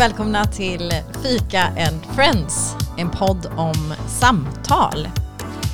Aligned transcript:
välkomna 0.00 0.44
till 0.44 0.92
Fika 1.22 1.62
and 1.62 2.06
Friends, 2.14 2.74
en 2.98 3.10
podd 3.10 3.46
om 3.56 3.94
samtal. 4.20 5.08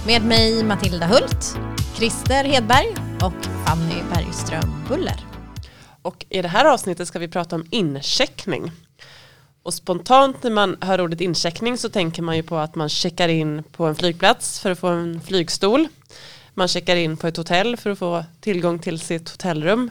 Med 0.07 0.25
mig 0.25 0.65
Matilda 0.65 1.07
Hult, 1.07 1.59
Christer 1.97 2.45
Hedberg 2.45 2.89
och 3.23 3.45
Fanny 3.45 4.03
Bergström 4.15 4.85
Buller. 4.89 5.27
Och 6.03 6.27
i 6.29 6.43
det 6.43 6.49
här 6.49 6.65
avsnittet 6.65 7.09
ska 7.09 7.19
vi 7.19 7.29
prata 7.29 7.57
om 7.57 7.67
incheckning. 7.71 8.73
Och 9.63 9.75
spontant 9.75 10.43
när 10.43 10.51
man 10.51 10.77
hör 10.81 11.01
ordet 11.01 11.21
incheckning 11.21 11.79
så 11.79 11.89
tänker 11.89 12.23
man 12.23 12.37
ju 12.37 12.43
på 12.43 12.57
att 12.57 12.75
man 12.75 12.89
checkar 12.89 13.29
in 13.29 13.63
på 13.63 13.87
en 13.87 13.95
flygplats 13.95 14.61
för 14.61 14.71
att 14.71 14.79
få 14.79 14.89
en 14.89 15.21
flygstol. 15.21 15.89
Man 16.55 16.69
checkar 16.69 16.97
in 16.97 17.17
på 17.17 17.27
ett 17.27 17.37
hotell 17.37 17.77
för 17.77 17.91
att 17.91 17.99
få 17.99 18.25
tillgång 18.41 18.79
till 18.79 19.01
sitt 19.01 19.31
hotellrum. 19.31 19.91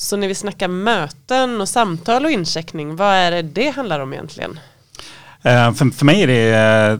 Så 0.00 0.16
när 0.16 0.28
vi 0.28 0.34
snackar 0.34 0.68
möten 0.68 1.60
och 1.60 1.68
samtal 1.68 2.24
och 2.24 2.30
incheckning, 2.30 2.96
vad 2.96 3.14
är 3.14 3.30
det 3.30 3.42
det 3.42 3.70
handlar 3.70 4.00
om 4.00 4.12
egentligen? 4.12 4.60
Eh, 5.42 5.72
för, 5.72 5.90
för 5.90 6.04
mig 6.04 6.22
är 6.22 6.26
det 6.26 6.54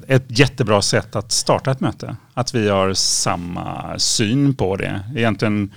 eh, 0.08 0.16
ett 0.16 0.38
jättebra 0.38 0.82
sätt 0.82 1.16
att 1.16 1.32
starta 1.32 1.70
ett 1.70 1.80
möte. 1.80 2.16
Att 2.34 2.54
vi 2.54 2.68
har 2.68 2.94
samma 2.94 3.98
syn 3.98 4.54
på 4.54 4.76
det. 4.76 5.00
Egentligen 5.16 5.74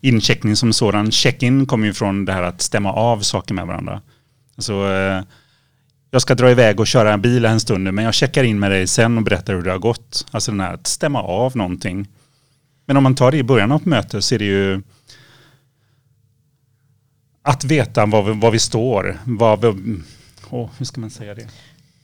incheckning 0.00 0.56
som 0.56 0.72
sådan, 0.72 1.10
check-in 1.10 1.66
kommer 1.66 1.86
ju 1.86 1.94
från 1.94 2.24
det 2.24 2.32
här 2.32 2.42
att 2.42 2.62
stämma 2.62 2.92
av 2.92 3.20
saker 3.20 3.54
med 3.54 3.66
varandra. 3.66 4.00
Alltså, 4.56 4.72
jag 6.10 6.22
ska 6.22 6.34
dra 6.34 6.50
iväg 6.50 6.80
och 6.80 6.86
köra 6.86 7.12
en 7.12 7.20
bil 7.20 7.44
en 7.44 7.60
stund 7.60 7.84
nu 7.84 7.92
men 7.92 8.04
jag 8.04 8.14
checkar 8.14 8.44
in 8.44 8.58
med 8.58 8.70
dig 8.70 8.86
sen 8.86 9.18
och 9.18 9.24
berättar 9.24 9.54
hur 9.54 9.62
det 9.62 9.70
har 9.70 9.78
gått. 9.78 10.26
Alltså 10.30 10.50
den 10.50 10.60
här 10.60 10.74
att 10.74 10.86
stämma 10.86 11.22
av 11.22 11.56
någonting. 11.56 12.08
Men 12.86 12.96
om 12.96 13.02
man 13.02 13.14
tar 13.14 13.30
det 13.30 13.38
i 13.38 13.42
början 13.42 13.72
av 13.72 13.80
ett 13.80 13.86
möte 13.86 14.22
så 14.22 14.34
är 14.34 14.38
det 14.38 14.44
ju 14.44 14.82
att 17.42 17.64
veta 17.64 18.06
var 18.06 18.22
vi, 18.22 18.40
var 18.40 18.50
vi 18.50 18.58
står. 18.58 19.18
Var 19.24 19.56
vi, 19.56 20.00
oh, 20.50 20.70
hur 20.78 20.84
ska 20.84 21.00
man 21.00 21.10
säga 21.10 21.34
det? 21.34 21.48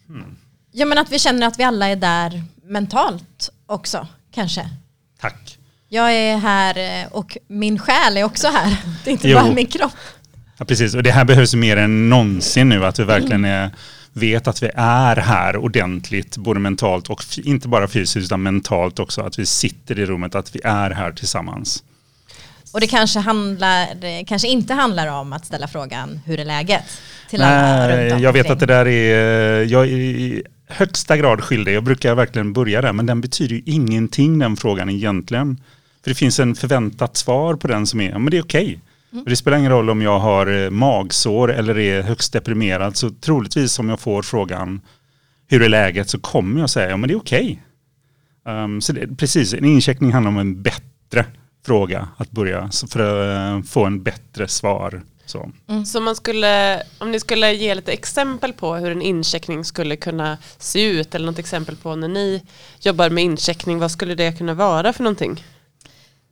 Hmm. 0.09 0.37
Ja 0.73 0.87
men 0.87 0.99
att 0.99 1.13
vi 1.13 1.19
känner 1.19 1.47
att 1.47 1.59
vi 1.59 1.63
alla 1.63 1.87
är 1.87 1.97
där 1.97 2.43
mentalt 2.63 3.51
också 3.67 4.07
kanske. 4.35 4.71
Tack. 5.21 5.59
Jag 5.89 6.15
är 6.15 6.37
här 6.37 7.03
eh, 7.03 7.13
och 7.13 7.37
min 7.47 7.79
själ 7.79 8.17
är 8.17 8.25
också 8.25 8.49
här. 8.49 8.77
Det 9.05 9.11
är 9.11 9.13
inte 9.13 9.29
jo. 9.29 9.39
bara 9.39 9.55
min 9.55 9.67
kropp. 9.67 9.93
Ja, 10.59 10.65
precis, 10.65 10.95
och 10.95 11.03
det 11.03 11.11
här 11.11 11.25
behövs 11.25 11.55
mer 11.55 11.77
än 11.77 12.09
någonsin 12.09 12.69
nu, 12.69 12.85
att 12.85 12.99
vi 12.99 13.05
verkligen 13.05 13.45
är, 13.45 13.71
vet 14.13 14.49
att 14.49 14.63
vi 14.63 14.71
är 14.75 15.17
här 15.17 15.57
ordentligt, 15.57 16.37
både 16.37 16.61
mentalt 16.61 17.11
och 17.11 17.25
inte 17.39 17.69
bara 17.69 17.89
fysiskt 17.89 18.27
utan 18.27 18.43
mentalt 18.43 18.99
också, 18.99 19.23
att 19.23 19.39
vi 19.39 19.47
sitter 19.47 19.99
i 19.99 20.07
rummet, 20.07 20.35
att 20.35 20.57
vi 20.57 20.61
är 20.65 20.91
här 20.91 21.13
tillsammans. 21.13 21.85
Och 22.73 22.81
det 22.81 22.87
kanske, 22.87 23.19
handlar, 23.19 24.25
kanske 24.25 24.49
inte 24.49 24.75
handlar 24.75 25.07
om 25.07 25.33
att 25.33 25.47
ställa 25.47 25.69
frågan 25.69 26.21
hur 26.27 26.41
är 26.41 26.45
läget? 26.45 26.85
Till 27.31 27.43
alla 27.43 27.87
Nej, 27.87 28.23
jag 28.23 28.33
vet 28.33 28.51
att 28.51 28.61
det 28.61 28.67
där 28.67 28.89
är, 28.89 29.65
jag 29.65 29.85
är 29.85 29.89
i 29.89 30.43
högsta 30.67 31.17
grad 31.17 31.45
skyldig. 31.45 31.75
Jag 31.75 31.85
brukar 31.85 32.15
verkligen 32.15 32.53
börja 32.53 32.83
där, 32.83 32.93
men 32.93 33.07
den 33.07 33.21
betyder 33.21 33.55
ju 33.55 33.63
ingenting 33.67 34.39
den 34.39 34.57
frågan 34.57 34.91
egentligen. 34.91 35.61
För 36.03 36.11
det 36.11 36.15
finns 36.15 36.41
en 36.41 36.55
förväntat 36.55 37.17
svar 37.17 37.55
på 37.55 37.69
den 37.69 37.87
som 37.87 38.01
är, 38.01 38.19
men 38.19 38.31
det 38.31 38.37
är 38.37 38.43
okej. 38.43 38.65
Okay. 38.65 38.79
Mm. 39.13 39.25
Det 39.25 39.37
spelar 39.37 39.59
ingen 39.59 39.71
roll 39.71 39.91
om 39.91 40.03
jag 40.03 40.19
har 40.19 40.65
eh, 40.65 40.71
magsår 40.71 41.53
eller 41.53 41.79
är 41.79 42.03
högst 42.03 42.33
deprimerad. 42.33 42.97
Så 42.97 43.11
troligtvis 43.11 43.79
om 43.79 43.89
jag 43.89 44.01
får 44.01 44.23
frågan 44.23 44.81
hur 45.47 45.63
är 45.63 45.69
läget 45.69 46.11
så 46.11 46.19
kommer 46.19 46.61
jag 46.61 46.71
säga 46.71 46.91
ja 46.91 46.97
men 46.97 47.09
det 47.09 47.15
är 47.15 47.19
okej. 47.19 47.63
Okay. 48.45 48.55
Um, 48.55 48.65
ehm, 48.65 48.81
så 48.81 48.93
det, 48.93 49.17
precis, 49.17 49.55
en 49.55 49.65
incheckning 49.65 50.13
handlar 50.13 50.31
om 50.31 50.39
en 50.39 50.63
bättre 50.63 51.27
fråga 51.67 52.09
att 52.17 52.31
börja 52.31 52.71
för 52.91 53.01
att 53.01 53.57
uh, 53.57 53.63
få 53.63 53.85
en 53.85 54.03
bättre 54.03 54.49
svar. 54.49 55.03
Så. 55.27 55.51
Mm. 55.69 55.87
så 55.87 56.01
man 56.01 56.17
skulle, 56.17 56.83
om 56.99 57.11
ni 57.11 57.21
skulle 57.21 57.53
ge 57.53 57.75
lite 57.75 57.93
exempel 57.93 58.53
på 58.53 58.75
hur 58.75 58.91
en 58.91 59.03
incheckning 59.03 59.65
skulle 59.65 59.97
kunna 59.97 60.39
se 60.59 60.83
ut 60.83 61.15
eller 61.15 61.27
något 61.27 61.39
exempel 61.39 61.77
på 61.77 61.97
när 61.97 62.09
ni 62.09 62.43
jobbar 62.81 63.11
med 63.11 63.25
incheckning, 63.25 63.79
vad 63.79 63.91
skulle 63.91 64.15
det 64.15 64.39
kunna 64.39 64.55
vara 64.55 64.93
för 64.93 65.05
någonting? 65.05 65.45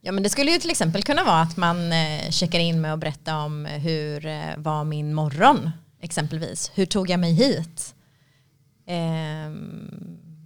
Ja 0.00 0.12
men 0.12 0.22
det 0.22 0.31
skulle 0.31 0.50
ju 0.50 0.59
till 0.59 0.70
exempel 0.70 1.03
kunna 1.03 1.25
vara 1.25 1.41
att 1.41 1.56
man 1.56 1.93
eh, 1.93 2.31
checkar 2.31 2.58
in 2.58 2.81
med 2.81 2.93
att 2.93 2.98
berätta 2.98 3.38
om 3.38 3.66
hur 3.66 4.26
eh, 4.26 4.56
var 4.56 4.84
min 4.84 5.14
morgon 5.14 5.70
exempelvis. 6.00 6.70
Hur 6.75 6.87
tog 6.87 7.10
jag 7.10 7.20
mig 7.20 7.32
hit? 7.32 7.94
Eh, 8.87 9.53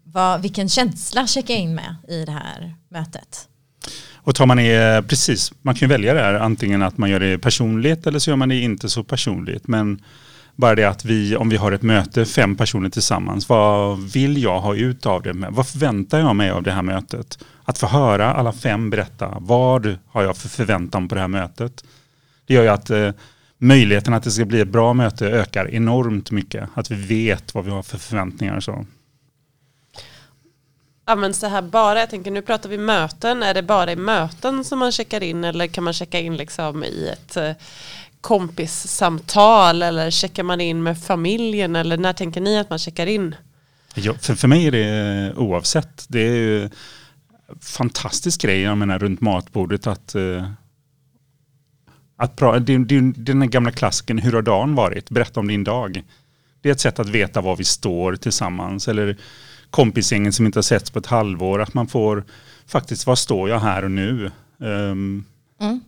vad, 0.05 0.43
vilken 0.43 0.69
känsla 0.69 1.27
checkar 1.27 1.55
jag 1.55 1.63
in 1.63 1.75
med 1.75 1.97
i 2.09 2.25
det 2.25 2.33
här 2.33 2.75
mötet? 2.89 3.50
Och 4.23 4.35
tar 4.35 4.47
man 4.47 4.59
är 4.59 4.97
eh, 4.97 5.03
precis, 5.03 5.53
man 5.63 5.75
kan 5.75 5.89
ju 5.89 5.93
välja 5.93 6.15
det 6.15 6.21
här 6.21 6.35
antingen 6.35 6.83
att 6.83 6.99
man 6.99 7.11
gör 7.11 7.21
det 7.21 7.39
personligt 7.39 8.07
eller 8.07 8.19
så 8.19 8.31
gör 8.31 8.37
man 8.37 8.49
det 8.49 8.61
inte 8.61 8.89
så 8.89 9.05
personligt. 9.05 9.69
Men 9.69 10.03
bara 10.57 10.75
det 10.75 10.85
att 10.85 11.05
vi, 11.05 11.37
om 11.37 11.49
vi 11.49 11.57
har 11.57 11.73
ett 11.73 11.83
möte, 11.83 12.25
fem 12.25 12.57
personer 12.57 12.91
tillsammans, 12.91 13.49
vad 13.49 13.99
vill 13.99 14.43
jag 14.43 14.61
ha 14.61 14.75
ut 14.75 15.07
av 15.07 15.23
det? 15.23 15.33
Vad 15.51 15.69
förväntar 15.69 16.19
jag 16.19 16.37
mig 16.37 16.51
av 16.51 16.63
det 16.63 16.73
här 16.73 16.83
mötet? 16.83 17.39
Att 17.65 17.79
få 17.79 17.87
höra 17.87 18.33
alla 18.33 18.53
fem 18.53 18.91
berätta, 18.91 19.37
vad 19.41 19.99
har 20.07 20.23
jag 20.23 20.37
för 20.37 20.49
förväntan 20.49 21.09
på 21.09 21.15
det 21.15 21.21
här 21.21 21.29
mötet? 21.29 21.85
Det 22.47 22.55
gör 22.55 22.63
ju 22.63 22.69
att 22.69 22.91
eh, 22.91 23.11
möjligheten 23.59 24.15
att 24.15 24.23
det 24.23 24.31
ska 24.31 24.45
bli 24.45 24.61
ett 24.61 24.69
bra 24.69 24.93
möte 24.93 25.27
ökar 25.27 25.71
enormt 25.71 26.31
mycket. 26.31 26.69
Att 26.75 26.91
vi 26.91 27.25
vet 27.25 27.55
vad 27.55 27.65
vi 27.65 27.71
har 27.71 27.83
för 27.83 27.99
förväntningar 27.99 28.57
och 28.57 28.65
så. 28.65 28.87
Ja 31.11 31.17
men 31.17 31.35
så 31.35 31.47
här 31.47 31.63
bara, 31.63 32.01
jag 32.01 32.11
tänker 32.11 32.31
nu 32.31 32.43
pratar 32.43 32.69
vi 32.69 32.79
möten, 32.79 33.43
är 33.43 33.55
det 33.55 33.63
bara 33.63 33.93
i 33.93 33.97
möten 33.97 34.65
som 34.65 34.79
man 34.79 34.93
checkar 34.93 35.23
in 35.23 35.45
eller 35.45 35.67
kan 35.67 35.85
man 35.85 35.93
checka 35.93 36.21
in 36.21 36.37
liksom 36.37 36.85
i 36.85 37.09
ett 37.09 37.37
eh, 37.37 37.53
kompissamtal 38.21 39.83
eller 39.83 40.11
checkar 40.11 40.43
man 40.43 40.61
in 40.61 40.83
med 40.83 41.03
familjen 41.03 41.77
eller 41.77 41.97
när 41.97 42.13
tänker 42.13 42.41
ni 42.41 42.59
att 42.59 42.71
man 42.71 42.79
checkar 42.79 43.07
in? 43.07 43.35
Ja, 43.95 44.15
för, 44.15 44.35
för 44.35 44.49
mig 44.49 44.67
är 44.67 44.71
det 44.71 44.87
eh, 44.87 45.39
oavsett. 45.39 46.05
Det 46.09 46.21
är 46.21 46.37
ju 46.37 46.71
fantastisk 47.61 48.43
grej, 48.43 48.61
jag 48.61 48.79
menar 48.79 48.99
runt 48.99 49.21
matbordet 49.21 49.87
att 49.87 50.15
eh, 50.15 50.51
att 52.17 52.37
pra, 52.37 52.59
det, 52.59 52.79
det, 52.79 53.01
den 53.17 53.51
gamla 53.51 53.71
klassiken, 53.71 54.19
hur 54.19 54.33
har 54.33 54.43
dagen 54.43 54.75
varit? 54.75 55.11
Berätta 55.11 55.41
om 55.41 55.49
din 55.49 55.65
dag. 55.65 56.03
Det 56.63 56.69
är 56.69 56.73
ett 56.73 56.81
sätt 56.81 56.99
att 56.99 57.09
veta 57.09 57.41
var 57.41 57.57
vi 57.57 57.65
står 57.65 58.17
tillsammans. 58.17 58.89
Eller 58.89 59.17
kompisgängen 59.71 60.33
som 60.33 60.47
inte 60.47 60.59
har 60.59 60.63
setts 60.63 60.91
på 60.91 60.99
ett 60.99 61.07
halvår. 61.07 61.63
Att 61.63 61.75
man 61.75 61.89
får 61.89 62.25
faktiskt, 62.67 63.07
var 63.07 63.17
står 63.17 63.49
jag 63.49 63.61
här 63.61 63.85
och 63.85 63.91
nu? 63.91 64.31
Um, 64.59 65.25
mm. 65.61 65.81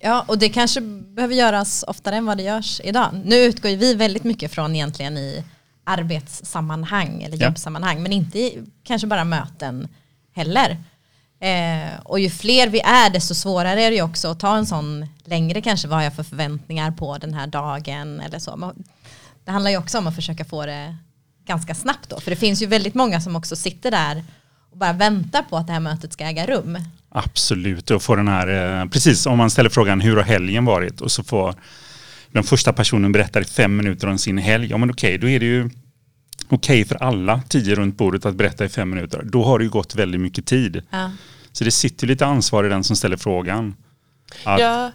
Ja, 0.00 0.24
och 0.28 0.38
det 0.38 0.48
kanske 0.48 0.80
behöver 0.80 1.34
göras 1.34 1.84
oftare 1.86 2.16
än 2.16 2.26
vad 2.26 2.36
det 2.36 2.42
görs 2.42 2.80
idag. 2.84 3.20
Nu 3.24 3.36
utgår 3.36 3.68
vi 3.68 3.94
väldigt 3.94 4.24
mycket 4.24 4.52
från 4.52 4.74
egentligen 4.76 5.16
i 5.16 5.44
arbetssammanhang 5.84 7.22
eller 7.22 7.36
jobbsammanhang, 7.36 7.96
ja. 7.96 8.02
men 8.02 8.12
inte 8.12 8.38
i, 8.38 8.62
kanske 8.82 9.06
bara 9.06 9.24
möten 9.24 9.88
heller. 10.32 10.76
Eh, 11.40 12.00
och 12.04 12.20
ju 12.20 12.30
fler 12.30 12.68
vi 12.68 12.80
är 12.80 13.10
desto 13.10 13.34
svårare 13.34 13.82
är 13.82 13.90
det 13.90 13.96
ju 13.96 14.02
också 14.02 14.28
att 14.28 14.40
ta 14.40 14.56
en 14.56 14.66
sån 14.66 15.06
längre 15.24 15.60
kanske 15.60 15.88
vad 15.88 15.98
har 15.98 16.04
jag 16.04 16.14
för 16.14 16.22
förväntningar 16.22 16.90
på 16.90 17.18
den 17.18 17.34
här 17.34 17.46
dagen 17.46 18.20
eller 18.20 18.38
så. 18.38 18.74
Det 19.44 19.50
handlar 19.50 19.70
ju 19.70 19.76
också 19.76 19.98
om 19.98 20.06
att 20.06 20.14
försöka 20.14 20.44
få 20.44 20.66
det 20.66 20.96
ganska 21.50 21.74
snabbt 21.74 22.10
då. 22.10 22.20
För 22.20 22.30
det 22.30 22.36
finns 22.36 22.62
ju 22.62 22.66
väldigt 22.66 22.94
många 22.94 23.20
som 23.20 23.36
också 23.36 23.56
sitter 23.56 23.90
där 23.90 24.24
och 24.70 24.78
bara 24.78 24.92
väntar 24.92 25.42
på 25.42 25.56
att 25.56 25.66
det 25.66 25.72
här 25.72 25.80
mötet 25.80 26.12
ska 26.12 26.24
äga 26.24 26.46
rum. 26.46 26.78
Absolut, 27.08 27.90
och 27.90 28.02
få 28.02 28.16
den 28.16 28.28
här, 28.28 28.80
eh, 28.80 28.88
precis 28.88 29.26
om 29.26 29.38
man 29.38 29.50
ställer 29.50 29.70
frågan 29.70 30.00
hur 30.00 30.16
har 30.16 30.22
helgen 30.22 30.64
varit 30.64 31.00
och 31.00 31.12
så 31.12 31.22
får 31.22 31.54
den 32.32 32.44
första 32.44 32.72
personen 32.72 33.12
berätta 33.12 33.40
i 33.40 33.44
fem 33.44 33.76
minuter 33.76 34.08
om 34.08 34.18
sin 34.18 34.38
helg. 34.38 34.70
Ja 34.70 34.76
men 34.76 34.90
okej, 34.90 35.18
då 35.18 35.28
är 35.28 35.40
det 35.40 35.46
ju 35.46 35.70
okej 36.48 36.82
okay 36.82 36.84
för 36.84 37.04
alla 37.04 37.42
tio 37.48 37.74
runt 37.74 37.96
bordet 37.96 38.26
att 38.26 38.34
berätta 38.34 38.64
i 38.64 38.68
fem 38.68 38.90
minuter. 38.90 39.22
Då 39.24 39.44
har 39.44 39.58
det 39.58 39.64
ju 39.64 39.70
gått 39.70 39.94
väldigt 39.94 40.20
mycket 40.20 40.46
tid. 40.46 40.82
Ja. 40.90 41.10
Så 41.52 41.64
det 41.64 41.70
sitter 41.70 42.06
lite 42.06 42.26
ansvar 42.26 42.64
i 42.64 42.68
den 42.68 42.84
som 42.84 42.96
ställer 42.96 43.16
frågan. 43.16 43.74
Att, 44.44 44.60
ja, 44.60 44.92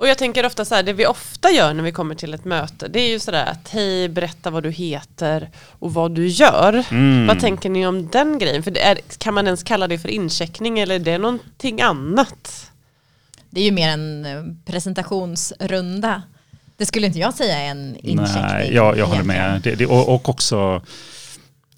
och 0.00 0.08
jag 0.08 0.18
tänker 0.18 0.46
ofta 0.46 0.64
så 0.64 0.74
här, 0.74 0.82
det 0.82 0.92
vi 0.92 1.06
ofta 1.06 1.50
gör 1.50 1.74
när 1.74 1.82
vi 1.82 1.92
kommer 1.92 2.14
till 2.14 2.34
ett 2.34 2.44
möte, 2.44 2.88
det 2.88 3.00
är 3.00 3.08
ju 3.08 3.18
sådär 3.18 3.46
att 3.46 3.68
hej, 3.68 4.08
berätta 4.08 4.50
vad 4.50 4.62
du 4.62 4.70
heter 4.70 5.50
och 5.78 5.94
vad 5.94 6.12
du 6.14 6.26
gör. 6.26 6.84
Mm. 6.90 7.26
Vad 7.26 7.40
tänker 7.40 7.70
ni 7.70 7.86
om 7.86 8.08
den 8.08 8.38
grejen? 8.38 8.62
För 8.62 8.78
är, 8.78 8.98
kan 9.18 9.34
man 9.34 9.46
ens 9.46 9.62
kalla 9.62 9.88
det 9.88 9.98
för 9.98 10.08
incheckning 10.08 10.78
eller 10.78 10.94
är 10.94 10.98
det 10.98 11.18
någonting 11.18 11.80
annat? 11.80 12.70
Det 13.50 13.60
är 13.60 13.64
ju 13.64 13.72
mer 13.72 13.88
en 13.88 14.26
eh, 14.26 14.72
presentationsrunda. 14.72 16.22
Det 16.76 16.86
skulle 16.86 17.06
inte 17.06 17.18
jag 17.18 17.34
säga 17.34 17.58
är 17.58 17.70
en 17.70 17.96
incheckning. 17.96 18.44
Nej, 18.48 18.74
jag, 18.74 18.98
jag 18.98 19.06
håller 19.06 19.22
med. 19.22 19.60
Det, 19.64 19.74
det, 19.74 19.86
och, 19.86 20.14
och 20.14 20.28
också 20.28 20.82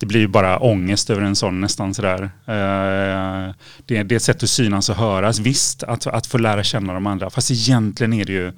det 0.03 0.07
blir 0.07 0.21
ju 0.21 0.29
bara 0.29 0.59
ångest 0.59 1.11
över 1.11 1.23
en 1.23 1.37
sån 1.37 1.61
nästan 1.61 1.95
sådär. 1.95 2.23
Eh, 2.23 3.55
det, 3.87 4.03
det 4.03 4.15
är 4.15 4.17
ett 4.17 4.23
sätt 4.23 4.43
att 4.43 4.51
synas 4.51 4.89
och 4.89 4.97
höras. 4.97 5.39
Visst, 5.39 5.83
att, 5.83 6.07
att 6.07 6.27
få 6.27 6.39
lära 6.39 6.63
känna 6.65 6.93
de 6.93 7.07
andra. 7.07 7.31
Fast 7.31 7.51
egentligen 7.51 8.13
är 8.13 8.25
det 8.25 8.33
ju, 8.33 8.53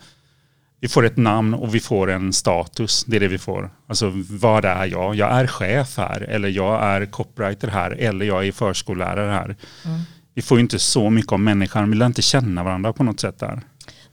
vi 0.81 0.89
får 0.89 1.07
ett 1.07 1.17
namn 1.17 1.55
och 1.55 1.75
vi 1.75 1.81
får 1.81 2.11
en 2.11 2.33
status. 2.33 3.05
Det 3.05 3.17
är 3.17 3.21
det 3.21 3.29
vi 3.29 3.39
får. 3.39 3.71
Alltså 3.89 4.13
vad 4.31 4.65
är 4.65 4.87
jag? 4.87 5.15
Jag 5.15 5.33
är 5.33 5.47
chef 5.47 5.97
här. 5.97 6.21
Eller 6.21 6.49
jag 6.49 6.83
är 6.83 7.07
copywriter 7.07 7.69
här. 7.69 7.91
Eller 7.91 8.27
jag 8.27 8.47
är 8.47 8.53
förskollärare 8.53 9.31
här. 9.31 9.57
Mm. 9.85 10.01
Vi 10.35 10.43
får 10.43 10.59
ju 10.59 10.63
inte 10.63 10.79
så 10.79 11.11
mycket 11.11 11.33
om 11.33 11.45
människan. 11.45 11.91
Vi 11.91 11.97
lär 11.97 12.07
inte 12.07 12.23
känna 12.23 12.65
varandra 12.65 12.93
på 12.93 13.05
något 13.05 13.21
sätt 13.21 13.39
där. 13.39 13.61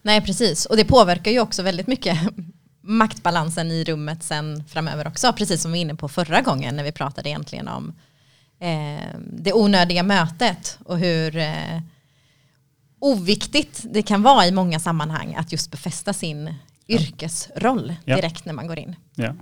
Nej, 0.01 0.21
precis. 0.21 0.65
Och 0.65 0.77
det 0.77 0.85
påverkar 0.85 1.31
ju 1.31 1.39
också 1.39 1.63
väldigt 1.63 1.87
mycket 1.87 2.17
maktbalansen 2.81 3.71
i 3.71 3.83
rummet 3.83 4.23
sen 4.23 4.63
framöver 4.67 5.07
också, 5.07 5.33
precis 5.33 5.61
som 5.61 5.71
vi 5.71 5.77
var 5.79 5.81
inne 5.81 5.95
på 5.95 6.07
förra 6.09 6.41
gången 6.41 6.75
när 6.75 6.83
vi 6.83 6.91
pratade 6.91 7.29
egentligen 7.29 7.67
om 7.67 7.93
eh, 8.59 9.05
det 9.27 9.53
onödiga 9.53 10.03
mötet 10.03 10.77
och 10.85 10.97
hur 10.99 11.37
eh, 11.37 11.79
oviktigt 12.99 13.81
det 13.83 14.01
kan 14.01 14.23
vara 14.23 14.45
i 14.47 14.51
många 14.51 14.79
sammanhang 14.79 15.35
att 15.35 15.51
just 15.51 15.71
befästa 15.71 16.13
sin 16.13 16.53
yrkesroll 16.87 17.95
Ja. 18.05 18.15
direkt 18.15 18.45
när 18.45 18.53
man 18.53 18.67
går 18.67 18.79
in. 18.79 18.95
Ja. 19.15 19.33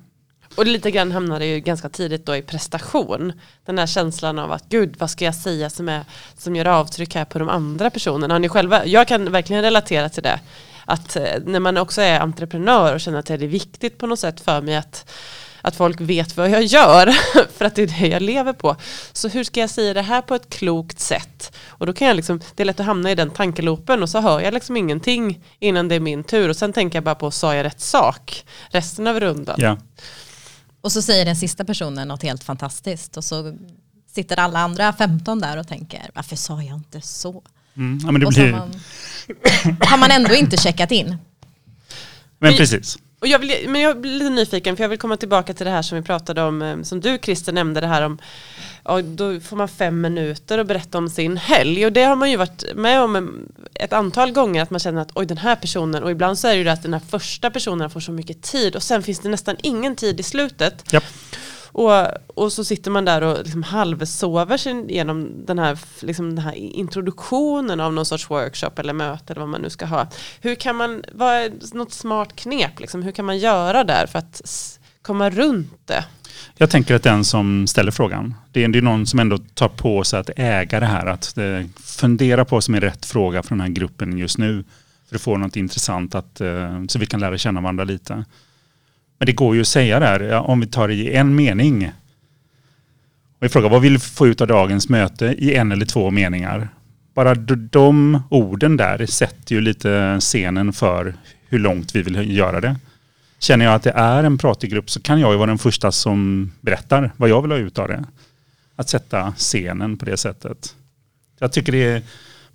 Och 0.55 0.65
lite 0.65 0.91
grann 0.91 1.11
hamnar 1.11 1.39
det 1.39 1.45
ju 1.45 1.59
ganska 1.59 1.89
tidigt 1.89 2.25
då 2.25 2.35
i 2.35 2.41
prestation. 2.41 3.33
Den 3.65 3.77
här 3.77 3.87
känslan 3.87 4.39
av 4.39 4.51
att 4.51 4.69
gud 4.69 4.95
vad 4.99 5.09
ska 5.09 5.25
jag 5.25 5.35
säga 5.35 5.69
som, 5.69 5.89
är, 5.89 6.05
som 6.37 6.55
gör 6.55 6.65
avtryck 6.65 7.15
här 7.15 7.25
på 7.25 7.39
de 7.39 7.49
andra 7.49 7.89
personerna. 7.89 8.33
Har 8.33 8.39
ni 8.39 8.49
själva, 8.49 8.85
jag 8.85 9.07
kan 9.07 9.31
verkligen 9.31 9.61
relatera 9.61 10.09
till 10.09 10.23
det. 10.23 10.39
Att 10.89 11.15
eh, 11.15 11.23
när 11.45 11.59
man 11.59 11.77
också 11.77 12.01
är 12.01 12.19
entreprenör 12.19 12.93
och 12.93 13.01
känner 13.01 13.19
att 13.19 13.25
det 13.25 13.33
är 13.33 13.37
viktigt 13.37 13.97
på 13.97 14.07
något 14.07 14.19
sätt 14.19 14.41
för 14.41 14.61
mig 14.61 14.75
att, 14.75 15.11
att 15.61 15.75
folk 15.75 16.01
vet 16.01 16.37
vad 16.37 16.49
jag 16.49 16.63
gör. 16.63 17.11
för 17.57 17.65
att 17.65 17.75
det 17.75 17.81
är 17.81 17.99
det 18.01 18.07
jag 18.07 18.21
lever 18.21 18.53
på. 18.53 18.75
Så 19.13 19.27
hur 19.27 19.43
ska 19.43 19.59
jag 19.59 19.69
säga 19.69 19.93
det 19.93 20.01
här 20.01 20.21
på 20.21 20.35
ett 20.35 20.49
klokt 20.49 20.99
sätt? 20.99 21.55
Och 21.67 21.85
då 21.85 21.93
kan 21.93 22.07
jag 22.07 22.15
liksom, 22.15 22.41
det 22.55 22.63
är 22.63 22.65
lätt 22.65 22.79
att 22.79 22.85
hamna 22.85 23.11
i 23.11 23.15
den 23.15 23.29
tankeloopen 23.29 24.03
och 24.03 24.09
så 24.09 24.19
hör 24.19 24.39
jag 24.39 24.53
liksom 24.53 24.77
ingenting 24.77 25.45
innan 25.59 25.87
det 25.87 25.95
är 25.95 25.99
min 25.99 26.23
tur. 26.23 26.49
Och 26.49 26.55
sen 26.55 26.73
tänker 26.73 26.97
jag 26.97 27.03
bara 27.03 27.15
på, 27.15 27.31
sa 27.31 27.55
jag 27.55 27.63
rätt 27.63 27.81
sak? 27.81 28.45
Resten 28.69 29.07
av 29.07 29.19
rundan. 29.19 29.55
Ja. 29.57 29.77
Och 30.81 30.91
så 30.91 31.01
säger 31.01 31.25
den 31.25 31.35
sista 31.35 31.65
personen 31.65 32.07
något 32.07 32.23
helt 32.23 32.43
fantastiskt 32.43 33.17
och 33.17 33.23
så 33.23 33.57
sitter 34.07 34.39
alla 34.39 34.59
andra 34.59 34.93
15 34.93 35.39
där 35.39 35.57
och 35.57 35.67
tänker 35.67 36.11
varför 36.13 36.35
sa 36.35 36.61
jag 36.61 36.75
inte 36.75 37.01
så? 37.01 37.43
Mm. 37.79 37.99
ja 38.05 38.11
men 38.11 38.21
det 38.21 38.27
och 38.27 38.33
blir, 38.33 38.51
har 38.51 38.59
man, 38.59 39.79
har 39.79 39.97
man 39.97 40.11
ändå 40.11 40.33
inte 40.35 40.57
checkat 40.57 40.91
in. 40.91 41.17
men 42.39 42.53
precis. 42.57 42.97
Och 43.21 43.27
jag 43.27 43.39
vill, 43.39 43.53
men 43.67 43.81
jag 43.81 44.01
blir 44.01 44.11
lite 44.11 44.29
nyfiken 44.29 44.75
för 44.75 44.83
jag 44.83 44.89
vill 44.89 44.99
komma 44.99 45.17
tillbaka 45.17 45.53
till 45.53 45.65
det 45.65 45.71
här 45.71 45.81
som 45.81 45.95
vi 45.97 46.01
pratade 46.03 46.41
om, 46.43 46.61
eh, 46.61 46.81
som 46.81 47.01
du 47.01 47.17
Christer 47.23 47.53
nämnde 47.53 47.81
det 47.81 47.87
här 47.87 48.01
om, 48.01 48.17
ja, 48.85 49.01
då 49.01 49.39
får 49.39 49.57
man 49.57 49.67
fem 49.67 50.01
minuter 50.01 50.57
och 50.57 50.65
berätta 50.65 50.97
om 50.97 51.09
sin 51.09 51.37
helg 51.37 51.85
och 51.85 51.91
det 51.93 52.03
har 52.03 52.15
man 52.15 52.31
ju 52.31 52.37
varit 52.37 52.63
med 52.75 53.01
om 53.01 53.15
en- 53.15 53.51
ett 53.73 53.93
antal 53.93 54.31
gånger 54.31 54.61
att 54.61 54.69
man 54.69 54.79
känner 54.79 55.01
att 55.01 55.11
oj 55.15 55.25
den 55.25 55.37
här 55.37 55.55
personen 55.55 56.03
och 56.03 56.11
ibland 56.11 56.39
så 56.39 56.47
är 56.47 56.51
det 56.51 56.57
ju 56.57 56.63
det 56.63 56.71
att 56.71 56.83
den 56.83 56.93
här 56.93 57.01
första 57.09 57.49
personen 57.49 57.89
får 57.89 57.99
så 57.99 58.11
mycket 58.11 58.41
tid 58.41 58.75
och 58.75 58.83
sen 58.83 59.03
finns 59.03 59.19
det 59.19 59.29
nästan 59.29 59.55
ingen 59.63 59.95
tid 59.95 60.19
i 60.19 60.23
slutet. 60.23 60.93
Japp. 60.93 61.03
Och, 61.71 61.91
och 62.27 62.53
så 62.53 62.63
sitter 62.63 62.91
man 62.91 63.05
där 63.05 63.21
och 63.21 63.37
liksom 63.37 63.63
halvsover 63.63 64.57
sig 64.57 64.91
igenom 64.91 65.45
den 65.45 65.59
här, 65.59 65.79
liksom 66.01 66.35
den 66.35 66.45
här 66.45 66.55
introduktionen 66.55 67.79
av 67.79 67.93
någon 67.93 68.05
sorts 68.05 68.29
workshop 68.29 68.71
eller 68.77 68.93
möte 68.93 69.33
eller 69.33 69.41
vad 69.41 69.49
man 69.49 69.61
nu 69.61 69.69
ska 69.69 69.85
ha. 69.85 70.07
Hur 70.41 70.55
kan 70.55 70.75
man, 70.75 71.03
vad 71.11 71.33
är 71.33 71.51
något 71.73 71.93
smart 71.93 72.35
knep, 72.35 72.79
liksom? 72.79 73.03
hur 73.03 73.11
kan 73.11 73.25
man 73.25 73.37
göra 73.37 73.83
där 73.83 74.05
för 74.05 74.19
att 74.19 74.41
komma 75.01 75.29
runt 75.29 75.73
det? 75.85 76.05
Jag 76.57 76.69
tänker 76.69 76.95
att 76.95 77.03
den 77.03 77.25
som 77.25 77.67
ställer 77.67 77.91
frågan, 77.91 78.33
det 78.51 78.63
är, 78.63 78.67
det 78.67 78.79
är 78.79 78.81
någon 78.81 79.05
som 79.05 79.19
ändå 79.19 79.37
tar 79.37 79.69
på 79.69 80.03
sig 80.03 80.19
att 80.19 80.29
äga 80.35 80.79
det 80.79 80.85
här. 80.85 81.05
Att 81.05 81.37
eh, 81.37 81.65
fundera 81.83 82.45
på 82.45 82.55
vad 82.55 82.63
som 82.63 82.75
är 82.75 82.81
rätt 82.81 83.05
fråga 83.05 83.43
för 83.43 83.49
den 83.49 83.61
här 83.61 83.67
gruppen 83.67 84.17
just 84.17 84.37
nu. 84.37 84.63
För 85.09 85.15
att 85.15 85.21
få 85.21 85.37
något 85.37 85.55
intressant 85.55 86.15
att, 86.15 86.41
eh, 86.41 86.83
så 86.87 86.99
vi 86.99 87.05
kan 87.05 87.19
lära 87.19 87.37
känna 87.37 87.61
varandra 87.61 87.83
lite. 87.83 88.25
Men 89.19 89.25
det 89.25 89.33
går 89.33 89.55
ju 89.55 89.61
att 89.61 89.67
säga 89.67 89.99
där, 89.99 90.31
om 90.33 90.59
vi 90.59 90.67
tar 90.67 90.87
det 90.87 90.93
i 90.93 91.13
en 91.15 91.35
mening. 91.35 91.85
Och 93.37 93.45
vi 93.45 93.49
frågar 93.49 93.69
vad 93.69 93.81
vill 93.81 93.93
vi 93.93 93.99
få 93.99 94.27
ut 94.27 94.41
av 94.41 94.47
dagens 94.47 94.89
möte 94.89 95.25
i 95.25 95.55
en 95.55 95.71
eller 95.71 95.85
två 95.85 96.11
meningar. 96.11 96.69
Bara 97.13 97.35
de 97.35 98.23
orden 98.29 98.77
där 98.77 99.05
sätter 99.05 99.55
ju 99.55 99.61
lite 99.61 100.17
scenen 100.19 100.73
för 100.73 101.13
hur 101.47 101.59
långt 101.59 101.95
vi 101.95 102.01
vill 102.01 102.37
göra 102.37 102.61
det. 102.61 102.75
Känner 103.39 103.65
jag 103.65 103.73
att 103.73 103.83
det 103.83 103.91
är 103.91 104.23
en 104.23 104.37
pratig 104.37 104.71
grupp 104.71 104.89
så 104.89 105.01
kan 105.01 105.19
jag 105.19 105.31
ju 105.31 105.37
vara 105.37 105.47
den 105.47 105.57
första 105.57 105.91
som 105.91 106.51
berättar 106.61 107.11
vad 107.17 107.29
jag 107.29 107.41
vill 107.41 107.51
ha 107.51 107.57
ut 107.57 107.79
av 107.79 107.87
det. 107.87 108.05
Att 108.75 108.89
sätta 108.89 109.33
scenen 109.37 109.97
på 109.97 110.05
det 110.05 110.17
sättet. 110.17 110.75
Jag 111.39 111.51
tycker 111.51 111.71
det 111.71 111.83
är 111.83 112.01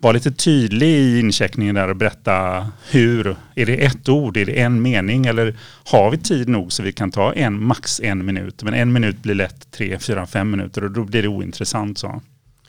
var 0.05 0.13
lite 0.13 0.33
tydlig 0.33 0.89
i 0.89 1.21
incheckningen 1.21 1.75
där 1.75 1.89
och 1.89 1.97
berätta 1.97 2.67
hur. 2.91 3.37
Är 3.55 3.67
det 3.67 3.85
ett 3.85 4.09
ord? 4.09 4.37
Är 4.37 4.47
det 4.47 4.61
en 4.61 4.83
mening? 4.83 5.27
Eller 5.27 5.57
har 5.85 6.11
vi 6.11 6.19
tid 6.19 6.49
nog 6.49 6.73
så 6.73 6.83
vi 6.83 6.93
kan 6.93 7.11
ta 7.11 7.33
en, 7.33 7.65
max 7.65 8.01
en 8.01 8.25
minut? 8.27 8.63
Men 8.63 8.75
en 8.75 8.93
minut 8.93 9.23
blir 9.23 9.35
lätt 9.35 9.71
tre, 9.71 9.99
fyra, 9.99 10.27
fem 10.27 10.51
minuter 10.51 10.85
och 10.85 10.91
då 10.91 11.05
blir 11.05 11.23
det 11.23 11.29
ointressant. 11.29 11.99
Så. 11.99 12.23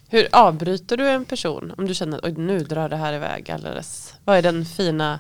Hur 0.10 0.28
avbryter 0.32 0.98
du 0.98 1.10
en 1.10 1.26
person 1.26 1.74
om 1.78 1.88
du 1.88 1.94
känner 1.94 2.26
att 2.26 2.38
nu 2.38 2.60
drar 2.60 2.90
det 2.90 2.98
här 2.98 3.14
iväg 3.14 3.52
alldeles? 3.52 4.14
Vad 4.24 4.38
är 4.38 4.42
den 4.42 4.66
fina, 4.66 5.20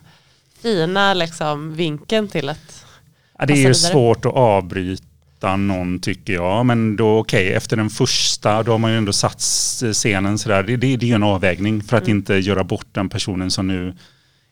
fina 0.61 1.13
liksom, 1.13 1.75
vinkeln 1.75 2.27
till 2.27 2.49
att 2.49 2.85
Ja, 3.37 3.45
det 3.45 3.53
är 3.53 3.55
ju 3.55 3.61
vidare. 3.61 3.73
svårt 3.73 4.25
att 4.25 4.33
avbryta 4.33 5.03
någon 5.41 5.99
tycker 5.99 6.33
jag. 6.33 6.65
Men 6.65 6.95
då 6.95 7.17
okej, 7.17 7.53
efter 7.53 7.77
den 7.77 7.89
första 7.89 8.63
då 8.63 8.71
har 8.71 8.77
man 8.77 8.91
ju 8.91 8.97
ändå 8.97 9.13
satt 9.13 9.41
scenen 9.93 10.37
sådär. 10.37 10.63
Det, 10.63 10.77
det, 10.77 10.97
det 10.97 11.05
är 11.05 11.07
ju 11.07 11.15
en 11.15 11.23
avvägning 11.23 11.83
för 11.83 11.97
att 11.97 12.07
inte 12.07 12.35
göra 12.35 12.63
bort 12.63 12.87
den 12.91 13.09
personen 13.09 13.51
som 13.51 13.67
nu 13.67 13.93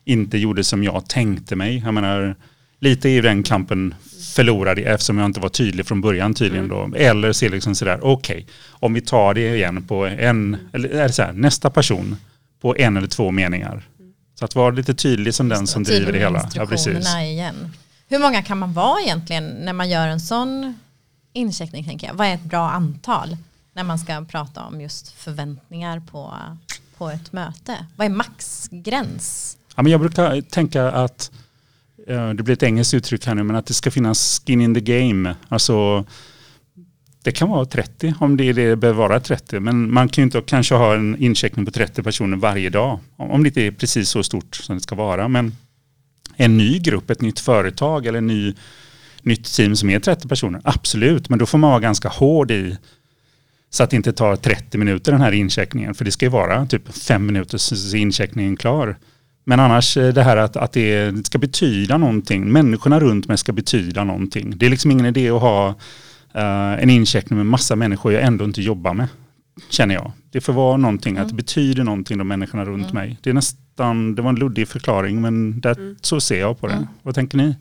inte 0.04 0.38
gjorde 0.38 0.64
som 0.64 0.84
jag 0.84 1.08
tänkte 1.08 1.56
mig. 1.56 1.82
Jag 1.84 1.94
menar, 1.94 2.36
lite 2.80 3.08
ju 3.08 3.22
den 3.22 3.42
kampen 3.42 3.94
förlorad 4.34 4.78
eftersom 4.78 5.18
jag 5.18 5.26
inte 5.26 5.40
var 5.40 5.48
tydlig 5.48 5.86
från 5.86 6.00
början 6.00 6.34
tydligen 6.34 6.68
då. 6.68 6.90
Eller 6.96 7.32
se 7.32 7.48
liksom 7.48 7.74
sådär, 7.74 7.98
okej, 8.02 8.46
om 8.70 8.94
vi 8.94 9.00
tar 9.00 9.34
det 9.34 9.54
igen 9.56 9.82
på 9.82 10.06
en, 10.06 10.56
eller 10.72 10.88
är 10.88 11.06
det 11.06 11.12
så 11.12 11.22
här, 11.22 11.32
nästa 11.32 11.70
person 11.70 12.16
på 12.60 12.76
en 12.76 12.96
eller 12.96 13.08
två 13.08 13.30
meningar. 13.30 13.82
Så 14.38 14.44
att 14.44 14.54
vara 14.54 14.70
lite 14.70 14.94
tydlig 14.94 15.34
som 15.34 15.48
den 15.48 15.66
som 15.66 15.82
driver 15.82 16.12
det 16.12 16.18
hela. 16.18 16.50
Ja, 16.54 16.66
precis. 16.66 17.14
igen. 17.16 17.72
Hur 18.08 18.18
många 18.18 18.42
kan 18.42 18.58
man 18.58 18.72
vara 18.72 19.00
egentligen 19.00 19.44
när 19.44 19.72
man 19.72 19.90
gör 19.90 20.08
en 20.08 20.20
sån 20.20 20.78
incheckning 21.32 21.84
tänker 21.84 22.06
jag? 22.06 22.14
Vad 22.14 22.26
är 22.26 22.34
ett 22.34 22.44
bra 22.44 22.70
antal 22.70 23.36
när 23.72 23.84
man 23.84 23.98
ska 23.98 24.24
prata 24.24 24.62
om 24.62 24.80
just 24.80 25.12
förväntningar 25.12 26.00
på, 26.10 26.32
på 26.96 27.10
ett 27.10 27.32
möte? 27.32 27.86
Vad 27.96 28.06
är 28.06 28.10
maxgräns? 28.10 29.56
Ja, 29.76 29.82
men 29.82 29.92
jag 29.92 30.00
brukar 30.00 30.40
tänka 30.40 30.90
att, 30.90 31.30
eh, 32.08 32.30
det 32.30 32.42
blir 32.42 32.52
ett 32.52 32.62
engelskt 32.62 32.94
uttryck 32.94 33.26
här 33.26 33.34
nu, 33.34 33.42
men 33.42 33.56
att 33.56 33.66
det 33.66 33.74
ska 33.74 33.90
finnas 33.90 34.42
skin 34.46 34.60
in 34.60 34.74
the 34.74 34.80
game. 34.80 35.36
Alltså, 35.48 36.04
det 37.22 37.32
kan 37.32 37.48
vara 37.48 37.64
30 37.64 38.14
om 38.20 38.36
det, 38.36 38.44
är 38.44 38.54
det 38.54 38.76
behöver 38.76 38.98
vara 38.98 39.20
30. 39.20 39.60
Men 39.60 39.92
man 39.92 40.08
kan 40.08 40.22
ju 40.22 40.24
inte 40.24 40.40
kanske 40.40 40.74
ha 40.74 40.94
en 40.94 41.16
incheckning 41.22 41.66
på 41.66 41.72
30 41.72 42.02
personer 42.02 42.36
varje 42.36 42.70
dag. 42.70 42.98
Om 43.16 43.30
om 43.30 43.42
det 43.42 43.48
inte 43.48 43.62
är 43.62 43.70
precis 43.70 44.08
så 44.08 44.22
stort 44.22 44.56
som 44.56 44.74
det 44.74 44.80
ska 44.80 44.94
vara. 44.94 45.28
Men 45.28 45.56
en 46.36 46.56
ny 46.56 46.78
grupp, 46.78 47.10
ett 47.10 47.20
nytt 47.20 47.40
företag 47.40 48.06
eller 48.06 48.18
en 48.18 48.26
ny, 48.26 48.54
nytt 49.22 49.54
team 49.54 49.76
som 49.76 49.90
är 49.90 50.00
30 50.00 50.28
personer, 50.28 50.60
absolut. 50.64 51.28
Men 51.28 51.38
då 51.38 51.46
får 51.46 51.58
man 51.58 51.70
vara 51.70 51.80
ganska 51.80 52.08
hård 52.08 52.50
i 52.50 52.76
så 53.70 53.82
att 53.82 53.90
det 53.90 53.96
inte 53.96 54.12
tar 54.12 54.36
30 54.36 54.78
minuter 54.78 55.12
den 55.12 55.20
här 55.20 55.32
incheckningen. 55.32 55.94
För 55.94 56.04
det 56.04 56.10
ska 56.10 56.26
ju 56.26 56.30
vara 56.30 56.66
typ 56.66 56.96
fem 56.96 57.26
minuter 57.26 57.58
så 57.58 57.96
är 57.96 58.00
incheckningen 58.00 58.56
klar. 58.56 58.96
Men 59.44 59.60
annars 59.60 59.96
eh, 59.96 60.12
det 60.12 60.22
här 60.22 60.36
att, 60.36 60.56
att 60.56 60.72
det 60.72 61.26
ska 61.26 61.38
betyda 61.38 61.98
någonting. 61.98 62.52
Människorna 62.52 63.00
runt 63.00 63.28
mig 63.28 63.38
ska 63.38 63.52
betyda 63.52 64.04
någonting. 64.04 64.52
Det 64.56 64.66
är 64.66 64.70
liksom 64.70 64.90
ingen 64.90 65.06
idé 65.06 65.30
att 65.30 65.40
ha 65.40 65.68
uh, 65.68 66.82
en 66.82 66.90
incheckning 66.90 67.36
med 67.36 67.46
massa 67.46 67.76
människor 67.76 68.12
jag 68.12 68.22
ändå 68.22 68.44
inte 68.44 68.62
jobbar 68.62 68.94
med. 68.94 69.08
Känner 69.70 69.94
jag. 69.94 70.12
Det 70.30 70.40
får 70.40 70.52
vara 70.52 70.76
någonting, 70.76 71.18
att 71.18 71.28
det 71.28 71.34
betyder 71.34 71.84
någonting 71.84 72.18
de 72.18 72.28
människorna 72.28 72.64
runt 72.64 72.92
mig. 72.92 73.18
Det 73.22 73.30
är 73.30 73.34
nästan, 73.34 74.14
det 74.14 74.22
var 74.22 74.30
en 74.30 74.36
luddig 74.36 74.68
förklaring 74.68 75.20
men 75.20 75.60
där, 75.60 75.96
så 76.00 76.20
ser 76.20 76.40
jag 76.40 76.60
på 76.60 76.66
det. 76.66 76.88
Vad 77.02 77.14
tänker 77.14 77.38
ni? 77.38 77.56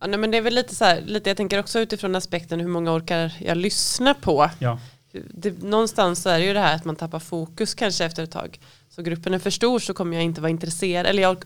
Ja, 0.00 0.06
nej, 0.06 0.18
men 0.18 0.30
det 0.30 0.36
är 0.36 0.42
väl 0.42 0.54
lite 0.54 0.74
så 0.74 0.84
här, 0.84 1.00
lite, 1.06 1.30
jag 1.30 1.36
tänker 1.36 1.58
också 1.58 1.80
utifrån 1.80 2.14
aspekten 2.14 2.60
hur 2.60 2.68
många 2.68 2.92
orkar 2.92 3.32
jag 3.40 3.56
lyssna 3.56 4.14
på. 4.14 4.50
Ja. 4.58 4.78
Det, 5.30 5.62
någonstans 5.62 6.22
så 6.22 6.28
är 6.28 6.38
det 6.38 6.44
ju 6.44 6.52
det 6.52 6.60
här 6.60 6.76
att 6.76 6.84
man 6.84 6.96
tappar 6.96 7.18
fokus 7.18 7.74
kanske 7.74 8.04
efter 8.04 8.22
ett 8.22 8.30
tag. 8.30 8.60
Så 8.88 9.02
gruppen 9.02 9.34
är 9.34 9.38
för 9.38 9.50
stor 9.50 9.78
så 9.78 9.94
kommer 9.94 10.16
jag 10.16 10.24
inte 10.24 10.40
vara 10.40 10.50
intresserad. 10.50 11.06
Eller 11.06 11.22
jag 11.22 11.44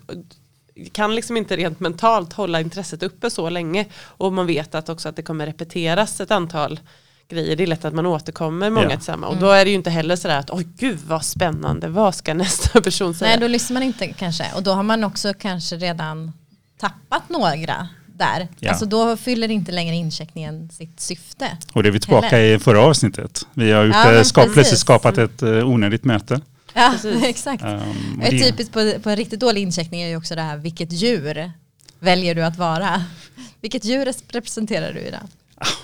kan 0.93 1.15
liksom 1.15 1.37
inte 1.37 1.57
rent 1.57 1.81
mentalt 1.81 2.33
hålla 2.33 2.61
intresset 2.61 3.03
uppe 3.03 3.31
så 3.31 3.51
länge. 3.51 3.87
Och 4.03 4.33
man 4.33 4.47
vet 4.47 4.75
att 4.75 4.89
också 4.89 5.09
att 5.09 5.17
det 5.17 5.23
kommer 5.23 5.47
repeteras 5.47 6.21
ett 6.21 6.31
antal 6.31 6.81
grejer. 7.29 7.57
Det 7.57 7.63
är 7.63 7.67
lätt 7.67 7.85
att 7.85 7.95
man 7.95 8.07
återkommer 8.07 8.71
många 8.71 8.91
Ja. 8.91 8.97
tillsammans. 8.97 9.35
Och 9.35 9.41
då 9.41 9.51
är 9.51 9.65
det 9.65 9.71
ju 9.71 9.77
inte 9.77 9.91
heller 9.91 10.17
sådär 10.17 10.39
att 10.39 10.51
oj 10.51 10.67
gud 10.79 10.99
vad 11.07 11.25
spännande, 11.25 11.89
vad 11.89 12.15
ska 12.15 12.35
nästa 12.45 12.81
person 12.81 13.15
säga? 13.15 13.31
Nej, 13.31 13.41
då 13.41 13.47
lyssnar 13.49 13.75
man 13.75 13.83
inte 13.83 14.07
kanske. 14.07 14.47
Och 14.55 14.63
då 14.63 14.73
har 14.73 14.83
man 14.83 15.05
också 15.05 15.35
kanske 15.39 15.77
redan 15.77 16.33
tappat 16.79 17.29
några 17.29 17.89
där. 18.07 18.49
Ja. 18.59 18.71
Alltså 18.71 18.87
då 18.87 19.17
fyller 19.17 19.51
inte 19.51 19.73
längre 19.73 19.95
incheckningen 19.97 20.69
sitt 20.71 21.01
syfte. 21.01 21.59
Och 21.73 21.83
det 21.83 21.89
är 21.89 21.91
vi 21.91 22.01
tillbaka 22.01 22.27
Heller. 22.29 22.55
i 22.55 22.59
förra 22.59 22.81
avsnittet. 22.81 23.47
Vi 23.55 23.73
har 23.73 23.85
gjort, 23.85 23.95
Ja, 23.95 24.13
eh, 24.13 24.23
skap, 24.23 24.55
precis. 24.55 24.79
skapat 24.79 25.19
ett 25.19 25.43
uh, 25.43 25.67
onödigt 25.69 26.05
möte. 26.05 26.41
Ja, 26.75 26.91
Precis. 26.93 27.25
exakt. 27.25 27.65
Um, 27.65 28.21
Ett 28.23 28.31
det- 28.31 28.43
typiskt 28.43 28.73
på, 28.75 28.93
på 29.03 29.11
en 29.11 29.17
riktigt 29.17 29.41
dålig 29.41 29.63
incheckning 29.63 30.03
är 30.03 30.09
ju 30.09 30.17
också 30.17 30.35
det 30.35 30.43
här, 30.43 30.57
vilket 30.57 30.93
djur 30.93 31.51
väljer 31.99 32.35
du 32.35 32.45
att 32.45 32.57
vara? 32.59 33.05
Vilket 33.61 33.85
djur 33.85 34.13
representerar 34.29 34.93
du 34.93 35.01
idag? 35.01 35.21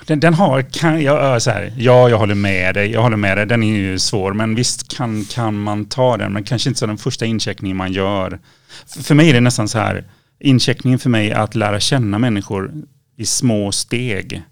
Den, 0.07 0.21
den 0.21 0.35
har, 0.35 0.63
kan, 0.63 1.03
jag, 1.03 1.17
ja, 1.17 1.41
så 1.41 1.51
här, 1.51 1.73
ja 1.77 2.09
jag 2.09 2.19
håller 2.19 2.35
med 2.35 2.75
dig, 2.75 2.91
jag 2.91 3.03
håller 3.03 3.17
med 3.17 3.39
dig, 3.39 3.47
den 3.47 3.63
är 3.63 3.77
ju 3.77 3.99
svår 3.99 4.33
men 4.33 4.55
visst 4.55 4.97
kan, 4.97 5.25
kan 5.25 5.63
man 5.63 5.85
ta 5.85 6.17
den 6.17 6.33
men 6.33 6.45
kanske 6.45 6.71
inte 6.71 6.81
så 6.81 6.87
den 6.87 6.99
första 6.99 7.27
incheckningen 7.27 7.77
man 7.77 7.93
gör. 7.93 8.39
För, 8.87 9.03
för 9.03 9.15
mig 9.15 9.31
är 9.31 9.35
det 9.35 9.41
nästan 9.41 9.69
så 9.69 9.79
här, 9.79 10.05
Incheckningen 10.41 10.99
för 10.99 11.11
mig 11.11 11.31
är 11.31 11.39
att 11.39 11.55
lära 11.55 11.81
känna 11.81 12.19
människor 12.19 12.73
i 13.17 13.27
små 13.27 13.73
steg. 13.73 14.43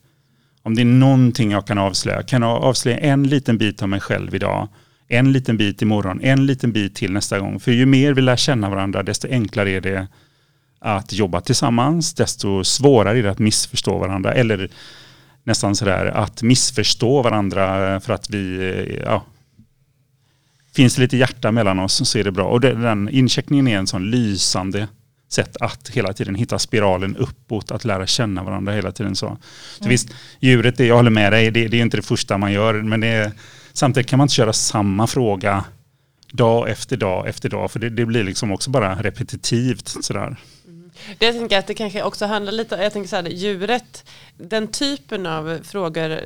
Om 0.62 0.74
det 0.74 0.82
är 0.82 0.86
någonting 0.86 1.50
jag 1.50 1.66
kan 1.66 1.78
avslöja, 1.78 2.22
kan 2.22 2.42
jag 2.42 2.62
avslöja 2.62 2.98
en 2.98 3.22
liten 3.22 3.58
bit 3.58 3.82
av 3.82 3.88
mig 3.88 4.00
själv 4.00 4.34
idag, 4.34 4.68
en 5.08 5.32
liten 5.32 5.56
bit 5.56 5.82
imorgon, 5.82 6.20
en 6.22 6.46
liten 6.46 6.72
bit 6.72 6.94
till 6.94 7.12
nästa 7.12 7.38
gång. 7.38 7.60
För 7.60 7.72
ju 7.72 7.86
mer 7.86 8.12
vi 8.12 8.22
lär 8.22 8.36
känna 8.36 8.70
varandra, 8.70 9.02
desto 9.02 9.28
enklare 9.28 9.70
är 9.70 9.80
det 9.80 10.06
att 10.80 11.12
jobba 11.12 11.40
tillsammans, 11.40 12.14
desto 12.14 12.64
svårare 12.64 13.18
är 13.18 13.22
det 13.22 13.30
att 13.30 13.38
missförstå 13.38 13.98
varandra. 13.98 14.32
Eller 14.32 14.68
nästan 15.48 15.76
sådär 15.76 16.06
att 16.06 16.42
missförstå 16.42 17.22
varandra 17.22 18.00
för 18.00 18.12
att 18.12 18.30
vi, 18.30 19.02
ja, 19.04 19.24
finns 20.74 20.98
lite 20.98 21.16
hjärta 21.16 21.52
mellan 21.52 21.78
oss 21.78 22.08
så 22.08 22.18
är 22.18 22.24
det 22.24 22.32
bra. 22.32 22.44
Och 22.44 22.60
den 22.60 23.08
incheckningen 23.08 23.68
är 23.68 23.78
en 23.78 23.86
sån 23.86 24.10
lysande 24.10 24.88
sätt 25.28 25.56
att 25.60 25.88
hela 25.88 26.12
tiden 26.12 26.34
hitta 26.34 26.58
spiralen 26.58 27.16
uppåt, 27.16 27.70
att 27.70 27.84
lära 27.84 28.06
känna 28.06 28.42
varandra 28.42 28.72
hela 28.72 28.92
tiden. 28.92 29.16
Så, 29.16 29.26
så 29.76 29.84
mm. 29.84 29.90
visst, 29.90 30.08
djuret, 30.40 30.76
det, 30.76 30.86
jag 30.86 30.96
håller 30.96 31.10
med 31.10 31.32
dig, 31.32 31.50
det, 31.50 31.68
det 31.68 31.76
är 31.76 31.82
inte 31.82 31.96
det 31.96 32.02
första 32.02 32.38
man 32.38 32.52
gör, 32.52 32.74
men 32.74 33.02
är, 33.02 33.32
samtidigt 33.72 34.10
kan 34.10 34.18
man 34.18 34.24
inte 34.24 34.34
köra 34.34 34.52
samma 34.52 35.06
fråga 35.06 35.64
dag 36.32 36.68
efter 36.68 36.96
dag 36.96 37.28
efter 37.28 37.48
dag, 37.48 37.70
för 37.70 37.78
det, 37.78 37.90
det 37.90 38.06
blir 38.06 38.24
liksom 38.24 38.52
också 38.52 38.70
bara 38.70 38.94
repetitivt 38.94 39.88
sådär. 40.04 40.36
Det 41.18 41.26
jag 41.26 41.34
tänker 41.34 41.58
att 41.58 41.66
det 41.66 41.74
kanske 41.74 42.02
också 42.02 42.26
handlar 42.26 42.52
lite, 42.52 42.76
jag 42.76 42.92
tänker 42.92 43.08
så 43.08 43.16
här, 43.16 43.22
djuret, 43.22 44.10
den 44.36 44.68
typen 44.68 45.26
av 45.26 45.60
frågor 45.64 46.20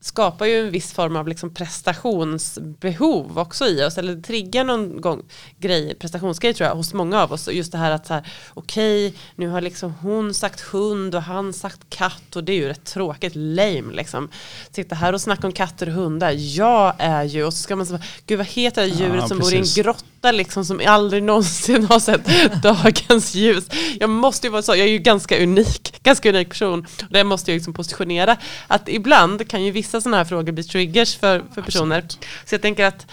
skapar 0.00 0.46
ju 0.46 0.60
en 0.60 0.70
viss 0.70 0.92
form 0.92 1.16
av 1.16 1.28
liksom 1.28 1.54
prestationsbehov 1.54 3.38
också 3.38 3.66
i 3.66 3.84
oss. 3.84 3.98
Eller 3.98 4.22
triggar 4.22 4.64
någon 4.64 5.00
gång 5.00 5.22
grej, 5.58 5.94
prestationsgrej 5.94 6.54
tror 6.54 6.68
jag 6.68 6.76
hos 6.76 6.94
många 6.94 7.22
av 7.22 7.32
oss. 7.32 7.48
Just 7.48 7.72
det 7.72 7.78
här 7.78 7.90
att 7.90 8.06
så 8.06 8.14
här, 8.14 8.32
okej, 8.54 9.08
okay, 9.08 9.20
nu 9.36 9.48
har 9.48 9.60
liksom 9.60 9.94
hon 9.94 10.34
sagt 10.34 10.60
hund 10.60 11.14
och 11.14 11.22
han 11.22 11.52
sagt 11.52 11.80
katt 11.88 12.36
och 12.36 12.44
det 12.44 12.52
är 12.52 12.56
ju 12.56 12.68
rätt 12.68 12.84
tråkigt, 12.84 13.32
lame 13.34 13.92
liksom. 13.92 14.28
Sitta 14.70 14.94
här 14.94 15.12
och 15.12 15.20
snacka 15.20 15.46
om 15.46 15.52
katter 15.52 15.86
och 15.86 15.94
hundar. 15.94 16.34
Jag 16.36 16.94
är 16.98 17.24
ju, 17.24 17.44
och 17.44 17.54
så 17.54 17.62
ska 17.62 17.76
man 17.76 17.86
säga, 17.86 18.02
gud 18.26 18.38
vad 18.38 18.46
heter 18.46 18.82
det 18.82 18.88
djuret 18.88 19.20
ja, 19.20 19.28
som 19.28 19.38
precis. 19.38 19.52
bor 19.52 19.54
i 19.54 19.58
en 19.58 19.84
grotta 19.84 20.17
liksom 20.22 20.64
som 20.64 20.80
aldrig 20.86 21.22
någonsin 21.22 21.84
har 21.84 22.00
sett 22.00 22.26
dagens 22.62 23.34
ljus. 23.34 23.64
Jag 24.00 24.10
måste 24.10 24.46
ju 24.46 24.50
vara 24.50 24.62
så, 24.62 24.72
jag 24.72 24.86
är 24.86 24.90
ju 24.92 24.98
ganska 24.98 25.42
unik, 25.42 25.94
ganska 26.02 26.28
unik 26.28 26.48
person. 26.48 26.86
Och 27.02 27.12
det 27.12 27.24
måste 27.24 27.50
jag 27.50 27.56
liksom 27.56 27.72
positionera. 27.74 28.36
Att 28.66 28.88
ibland 28.88 29.48
kan 29.48 29.64
ju 29.64 29.70
vissa 29.70 30.00
sådana 30.00 30.16
här 30.16 30.24
frågor 30.24 30.52
blir 30.52 30.64
triggers 30.64 31.16
för, 31.16 31.44
för 31.54 31.62
personer. 31.62 32.04
Så 32.44 32.54
jag 32.54 32.62
tänker 32.62 32.84
att 32.84 33.06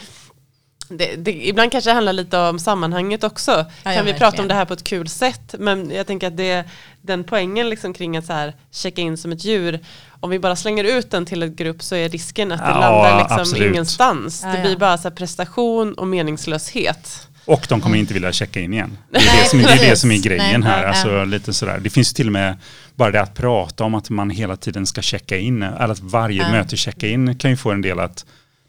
det, 0.88 1.16
det, 1.16 1.48
ibland 1.48 1.72
kanske 1.72 1.90
det 1.90 1.94
handlar 1.94 2.14
lite 2.14 2.38
om 2.38 2.60
sammanhanget 2.60 3.24
också. 3.24 3.52
Ja, 3.52 3.66
kan 3.84 3.92
vi 3.92 3.98
verkligen. 3.98 4.18
prata 4.18 4.42
om 4.42 4.48
det 4.48 4.54
här 4.54 4.66
på 4.66 4.74
ett 4.74 4.84
kul 4.84 5.10
sätt? 5.10 5.56
Men 5.60 5.92
jag 5.92 6.08
tänker 6.08 6.28
att 6.28 6.38
det, 6.38 6.64
den 7.02 7.24
poängen 7.24 7.70
liksom 7.70 7.94
kring 7.94 8.18
att 8.18 8.26
så 8.26 8.34
här, 8.34 8.54
checka 8.72 9.02
in 9.02 9.18
som 9.18 9.32
ett 9.32 9.46
djur, 9.46 9.80
om 10.20 10.30
vi 10.30 10.40
bara 10.40 10.56
slänger 10.56 10.84
ut 10.84 11.12
den 11.12 11.26
till 11.26 11.44
en 11.44 11.56
grupp 11.56 11.84
så 11.84 11.96
är 11.96 12.10
risken 12.10 12.52
att 12.52 12.60
det 12.60 12.70
ja, 12.70 12.80
landar 12.80 13.20
liksom 13.20 13.40
absolut. 13.40 13.72
ingenstans. 13.72 14.42
Ja, 14.44 14.50
det 14.50 14.62
blir 14.62 14.78
bara 14.78 14.98
så 14.98 15.12
prestation 15.12 15.94
och 15.94 16.08
meningslöshet. 16.08 17.28
Och 17.46 17.66
de 17.70 17.82
kommer 17.82 17.98
inte 17.98 18.14
vilja 18.14 18.32
checka 18.32 18.60
in 18.60 18.74
igen. 18.74 18.98
Det 19.12 19.18
är 19.18 19.44
det 19.44 19.50
som, 19.50 19.60
det 19.60 19.70
är, 19.70 19.90
det 19.90 19.96
som 19.96 20.12
är 20.12 20.18
grejen 20.18 20.64
här. 20.64 20.84
Alltså, 20.84 21.24
lite 21.24 21.54
sådär. 21.54 21.80
Det 21.80 21.90
finns 21.90 22.14
till 22.14 22.28
och 22.28 22.34
med 22.34 22.58
bara 22.96 23.12
det 23.12 23.22
att 23.22 23.34
prata 23.34 23.84
om 23.84 23.96
att 23.96 24.10
man 24.10 24.30
hela 24.30 24.56
tiden 24.56 24.86
ska 24.86 25.02
checka 25.02 25.38
in, 25.38 25.64
eller 25.64 25.90
att 25.90 26.00
varje 26.00 26.42
mm. 26.42 26.52
möte 26.52 26.78
checka 26.78 27.08
in 27.08 27.38
kan 27.38 27.52
ju 27.52 27.58
få 27.58 27.72
en 27.72 27.82
del 27.82 28.00
att 28.00 28.26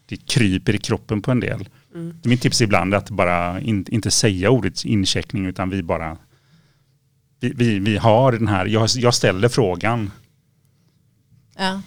det 0.09 0.17
kryper 0.25 0.75
i 0.75 0.77
kroppen 0.77 1.21
på 1.21 1.31
en 1.31 1.39
del. 1.39 1.69
Mm. 1.97 2.17
Mitt 2.23 2.41
tips 2.41 2.61
ibland 2.61 2.93
är 2.93 2.97
att 2.97 3.09
bara 3.09 3.61
in, 3.61 3.85
inte 3.89 4.11
säga 4.11 4.49
ordet 4.49 4.85
incheckning 4.85 5.45
utan 5.45 5.69
vi 5.69 5.83
bara 5.83 6.17
vi, 7.39 7.53
vi, 7.55 7.79
vi 7.79 7.97
har 7.97 8.31
den 8.31 8.47
här, 8.47 8.65
jag, 8.65 8.89
jag 8.95 9.13
ställer 9.13 9.49
frågan. 9.49 10.11
Ja. 11.57 11.81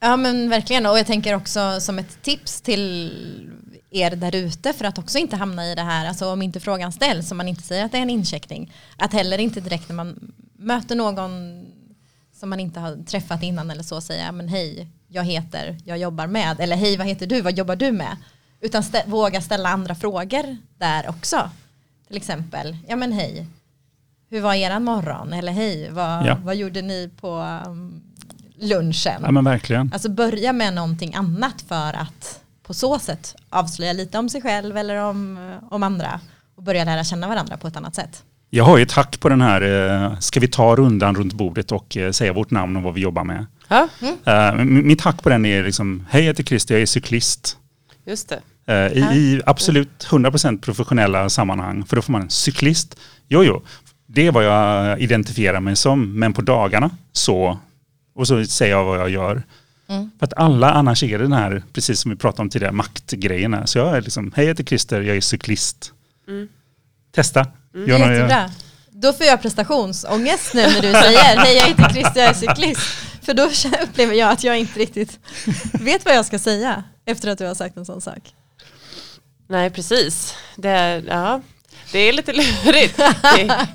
ja 0.00 0.16
men 0.16 0.50
verkligen 0.50 0.86
och 0.86 0.98
jag 0.98 1.06
tänker 1.06 1.34
också 1.34 1.80
som 1.80 1.98
ett 1.98 2.22
tips 2.22 2.60
till 2.60 3.12
er 3.90 4.10
där 4.10 4.34
ute 4.34 4.72
för 4.72 4.84
att 4.84 4.98
också 4.98 5.18
inte 5.18 5.36
hamna 5.36 5.66
i 5.66 5.74
det 5.74 5.82
här, 5.82 6.06
alltså 6.06 6.32
om 6.32 6.42
inte 6.42 6.60
frågan 6.60 6.92
ställs, 6.92 7.30
om 7.30 7.36
man 7.36 7.48
inte 7.48 7.62
säger 7.62 7.84
att 7.84 7.92
det 7.92 7.98
är 7.98 8.02
en 8.02 8.10
incheckning, 8.10 8.72
att 8.96 9.12
heller 9.12 9.38
inte 9.38 9.60
direkt 9.60 9.88
när 9.88 9.96
man 9.96 10.32
möter 10.56 10.96
någon 10.96 11.30
som 12.32 12.50
man 12.50 12.60
inte 12.60 12.80
har 12.80 13.04
träffat 13.04 13.42
innan 13.42 13.70
eller 13.70 13.82
så 13.82 14.00
säga, 14.00 14.32
men 14.32 14.48
hej, 14.48 14.88
jag 15.08 15.24
heter, 15.24 15.78
jag 15.84 15.98
jobbar 15.98 16.26
med, 16.26 16.60
eller 16.60 16.76
hej, 16.76 16.96
vad 16.96 17.06
heter 17.06 17.26
du, 17.26 17.40
vad 17.40 17.58
jobbar 17.58 17.76
du 17.76 17.92
med? 17.92 18.16
Utan 18.60 18.82
stä 18.82 19.02
våga 19.06 19.40
ställa 19.40 19.68
andra 19.68 19.94
frågor 19.94 20.56
där 20.78 21.08
också. 21.08 21.50
Till 22.08 22.16
exempel, 22.16 22.76
ja 22.88 22.96
men 22.96 23.12
hej, 23.12 23.46
hur 24.30 24.40
var 24.40 24.54
eran 24.54 24.84
morgon? 24.84 25.32
Eller 25.32 25.52
hej, 25.52 25.90
vad, 25.90 26.26
ja. 26.26 26.36
vad 26.44 26.56
gjorde 26.56 26.82
ni 26.82 27.10
på 27.20 27.60
um, 27.66 28.02
lunchen? 28.56 29.22
Ja 29.22 29.30
men 29.30 29.44
verkligen. 29.44 29.90
Alltså 29.92 30.08
börja 30.08 30.52
med 30.52 30.74
någonting 30.74 31.14
annat 31.14 31.64
för 31.68 31.92
att 31.96 32.40
på 32.62 32.74
så 32.74 32.98
sätt 32.98 33.36
avslöja 33.50 33.92
lite 33.92 34.18
om 34.18 34.28
sig 34.28 34.42
själv 34.42 34.76
eller 34.76 34.96
om, 34.96 35.38
om 35.70 35.82
andra 35.82 36.20
och 36.54 36.62
börja 36.62 36.84
lära 36.84 37.04
känna 37.04 37.28
varandra 37.28 37.56
på 37.56 37.68
ett 37.68 37.76
annat 37.76 37.94
sätt. 37.94 38.22
Jag 38.50 38.64
har 38.64 38.76
ju 38.76 38.82
ett 38.82 38.92
hack 38.92 39.20
på 39.20 39.28
den 39.28 39.40
här, 39.40 39.62
eh, 39.62 40.18
ska 40.18 40.40
vi 40.40 40.48
ta 40.48 40.76
rundan 40.76 41.14
runt 41.14 41.32
bordet 41.32 41.72
och 41.72 41.96
eh, 41.96 42.10
säga 42.10 42.32
vårt 42.32 42.50
namn 42.50 42.76
och 42.76 42.82
vad 42.82 42.94
vi 42.94 43.00
jobbar 43.00 43.24
med. 43.24 43.46
Mm. 44.00 44.86
Mitt 44.86 45.00
hack 45.00 45.22
på 45.22 45.28
den 45.28 45.44
är 45.44 45.64
liksom, 45.64 46.06
hej 46.10 46.22
jag 46.22 46.26
heter 46.26 46.44
Christer, 46.44 46.74
jag 46.74 46.82
är 46.82 46.86
cyklist. 46.86 47.56
Just 48.08 48.28
det. 48.28 48.40
Uh, 48.68 48.98
i, 48.98 49.00
I 49.00 49.42
absolut 49.46 50.06
100% 50.10 50.60
professionella 50.60 51.28
sammanhang, 51.30 51.84
för 51.84 51.96
då 51.96 52.02
får 52.02 52.12
man 52.12 52.22
en 52.22 52.30
cyklist. 52.30 52.96
Jo, 53.28 53.44
jo, 53.44 53.62
det 54.06 54.26
är 54.26 54.32
vad 54.32 54.44
jag 54.44 55.00
identifierar 55.00 55.60
mig 55.60 55.76
som, 55.76 56.18
men 56.18 56.32
på 56.32 56.42
dagarna 56.42 56.90
så, 57.12 57.58
och 58.14 58.28
så 58.28 58.44
säger 58.44 58.72
jag 58.72 58.84
vad 58.84 58.98
jag 58.98 59.10
gör. 59.10 59.42
Mm. 59.88 60.10
För 60.18 60.26
att 60.26 60.32
alla 60.36 60.70
annars 60.70 61.02
är 61.02 61.18
den 61.18 61.32
här, 61.32 61.62
precis 61.72 62.00
som 62.00 62.10
vi 62.10 62.16
pratade 62.16 62.42
om 62.42 62.50
tidigare, 62.50 62.72
maktgrejerna. 62.72 63.66
Så 63.66 63.78
jag 63.78 63.96
är 63.96 64.00
liksom, 64.00 64.32
hej 64.36 64.44
jag 64.44 64.50
heter 64.50 64.64
Christer, 64.64 65.00
jag 65.00 65.16
är 65.16 65.20
cyklist. 65.20 65.92
Mm. 66.28 66.48
Testa. 67.14 67.46
Mm. 67.74 67.88
Gör 67.88 67.98
Jättebra. 67.98 68.50
Då 68.90 69.12
får 69.12 69.26
jag 69.26 69.42
prestationsångest 69.42 70.54
nu 70.54 70.62
när 70.62 70.82
du 70.82 70.92
säger, 70.92 71.36
hej 71.36 71.56
jag 71.56 71.66
heter 71.66 71.88
Christer, 71.88 72.20
jag 72.20 72.28
är 72.28 72.34
cyklist. 72.34 72.80
För 73.28 73.34
då 73.34 73.42
upplever 73.82 74.14
jag 74.14 74.30
att 74.30 74.44
jag 74.44 74.58
inte 74.58 74.78
riktigt 74.78 75.18
vet 75.72 76.04
vad 76.04 76.14
jag 76.14 76.26
ska 76.26 76.38
säga 76.38 76.84
efter 77.04 77.30
att 77.30 77.38
du 77.38 77.46
har 77.46 77.54
sagt 77.54 77.76
en 77.76 77.84
sån 77.84 78.00
sak. 78.00 78.34
Nej, 79.46 79.70
precis. 79.70 80.34
Det 80.56 80.68
är, 80.68 81.04
ja, 81.08 81.40
det 81.92 81.98
är 81.98 82.12
lite 82.12 82.32
lurigt. 82.32 83.00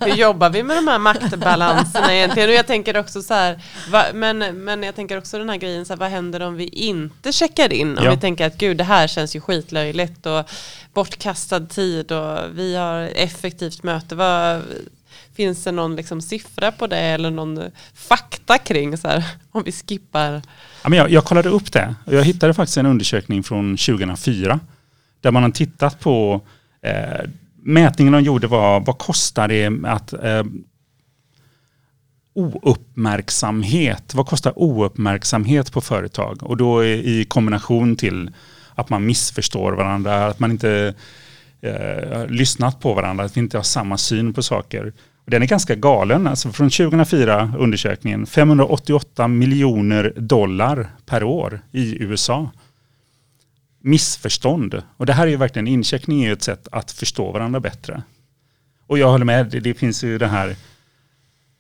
Hur 0.02 0.16
jobbar 0.16 0.50
vi 0.50 0.64
med 0.64 0.78
de 0.78 0.88
här 0.88 1.00
maktbalanserna 1.00 2.16
egentligen? 2.16 2.50
Och 2.50 2.56
jag 2.56 2.68
tänker 2.68 2.98
också 2.98 3.22
så 3.22 3.34
här, 3.34 3.64
va, 3.92 4.06
men, 4.14 4.64
men 4.64 4.84
jag 4.84 4.96
tänker 4.96 5.18
också 5.18 5.38
den 5.38 5.50
här 5.50 5.58
grejen, 5.58 5.86
så 5.86 5.94
här, 5.94 6.00
vad 6.00 6.10
händer 6.10 6.40
om 6.40 6.56
vi 6.56 6.68
inte 6.68 7.32
checkar 7.32 7.74
in? 7.74 7.98
Om 7.98 8.06
ja. 8.06 8.12
vi 8.12 8.18
tänker 8.18 8.48
att 8.48 8.58
gud 8.58 8.78
det 8.78 8.84
här 8.84 9.08
känns 9.08 9.36
ju 9.36 9.42
skitlöjligt 9.42 10.26
och 10.26 10.50
bortkastad 10.94 11.60
tid 11.60 12.12
och 12.12 12.40
vi 12.54 12.76
har 12.76 13.02
effektivt 13.02 13.84
möte. 13.84 14.16
Vad, 14.16 14.62
finns 15.36 15.64
det 15.64 15.72
någon 15.72 15.96
liksom 15.96 16.22
siffra 16.22 16.72
på 16.72 16.88
det 16.88 17.00
eller 17.00 17.32
någon 17.32 17.72
fakta 18.48 18.58
kring 18.58 18.98
så 18.98 19.08
här, 19.08 19.24
om 19.52 19.64
vi 19.64 19.72
skippar? 19.72 20.42
Ja, 20.84 20.90
men 20.90 21.00
jag, 21.00 21.10
jag 21.10 21.26
kollade 21.26 21.50
upp 21.50 21.72
det 21.72 21.96
och 22.06 22.14
jag 22.14 22.24
hittade 22.24 22.54
faktiskt 22.54 22.78
en 22.78 22.86
undersökning 22.86 23.44
från 23.44 23.78
2004 23.78 24.60
där 25.22 25.32
man 25.32 25.44
har 25.44 25.50
tittat 25.50 26.00
på 26.00 26.42
eh, 26.82 27.30
mätningen 27.64 28.14
de 28.14 28.24
gjorde 28.24 28.48
var, 28.48 28.80
vad 28.80 28.98
kostar 28.98 29.48
det 29.48 29.72
att 29.88 30.14
eh, 30.14 30.44
ouppmärksamhet, 32.36 34.14
vad 34.14 34.26
kostar 34.26 34.54
ouppmärksamhet 34.56 35.72
på 35.72 35.82
företag? 35.82 36.44
Och 36.44 36.58
då 36.58 36.84
i 36.84 37.26
kombination 37.30 37.96
till 37.96 38.32
att 38.76 38.90
man 38.90 39.06
missförstår 39.06 39.74
varandra, 39.74 40.28
att 40.28 40.40
man 40.40 40.52
inte 40.52 40.94
eh, 41.62 42.28
lyssnat 42.28 42.80
på 42.80 42.94
varandra, 42.94 43.26
att 43.26 43.38
vi 43.38 43.40
inte 43.40 43.58
har 43.58 43.64
samma 43.64 43.98
syn 43.98 44.34
på 44.34 44.44
saker. 44.44 44.94
Och 45.26 45.32
den 45.32 45.42
är 45.42 45.48
ganska 45.48 45.76
galen, 45.76 46.28
alltså 46.28 46.52
från 46.52 46.70
2004 46.70 47.54
undersökningen, 47.58 48.26
588 48.26 49.28
miljoner 49.28 50.14
dollar 50.18 50.90
per 51.06 51.24
år 51.24 51.62
i 51.72 52.04
USA 52.04 52.50
missförstånd. 53.84 54.82
Och 54.98 55.06
det 55.06 55.14
här 55.14 55.28
är 55.28 55.32
ju 55.32 55.38
verkligen, 55.38 55.68
incheckning 55.68 56.24
är 56.24 56.28
ju 56.28 56.34
ett 56.34 56.44
sätt 56.44 56.68
att 56.72 56.92
förstå 56.92 57.32
varandra 57.32 57.60
bättre. 57.60 58.04
Och 58.88 58.98
jag 58.98 59.12
håller 59.12 59.26
med, 59.26 59.48
det, 59.48 59.60
det 59.60 59.74
finns 59.74 60.04
ju 60.04 60.18
det 60.18 60.28
här, 60.28 60.56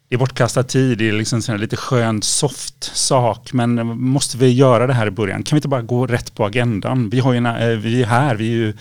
det 0.09 0.15
är 0.15 0.19
bortkastad 0.19 0.63
tid, 0.63 0.97
det 0.97 1.09
är 1.09 1.13
liksom 1.13 1.41
en 1.49 1.57
lite 1.57 1.75
skönt 1.77 2.23
soft 2.23 2.83
sak, 2.83 3.53
men 3.53 3.87
måste 4.01 4.37
vi 4.37 4.53
göra 4.53 4.87
det 4.87 4.93
här 4.93 5.07
i 5.07 5.11
början? 5.11 5.43
Kan 5.43 5.55
vi 5.55 5.57
inte 5.57 5.67
bara 5.67 5.81
gå 5.81 6.07
rätt 6.07 6.35
på 6.35 6.45
agendan? 6.45 7.09
Vi, 7.09 7.19
har 7.19 7.33
ju, 7.33 7.47
eh, 7.47 7.79
vi 7.79 8.01
är 8.01 8.07
här, 8.07 8.35
vi 8.35 8.47
är 8.47 8.57
ju 8.57 8.73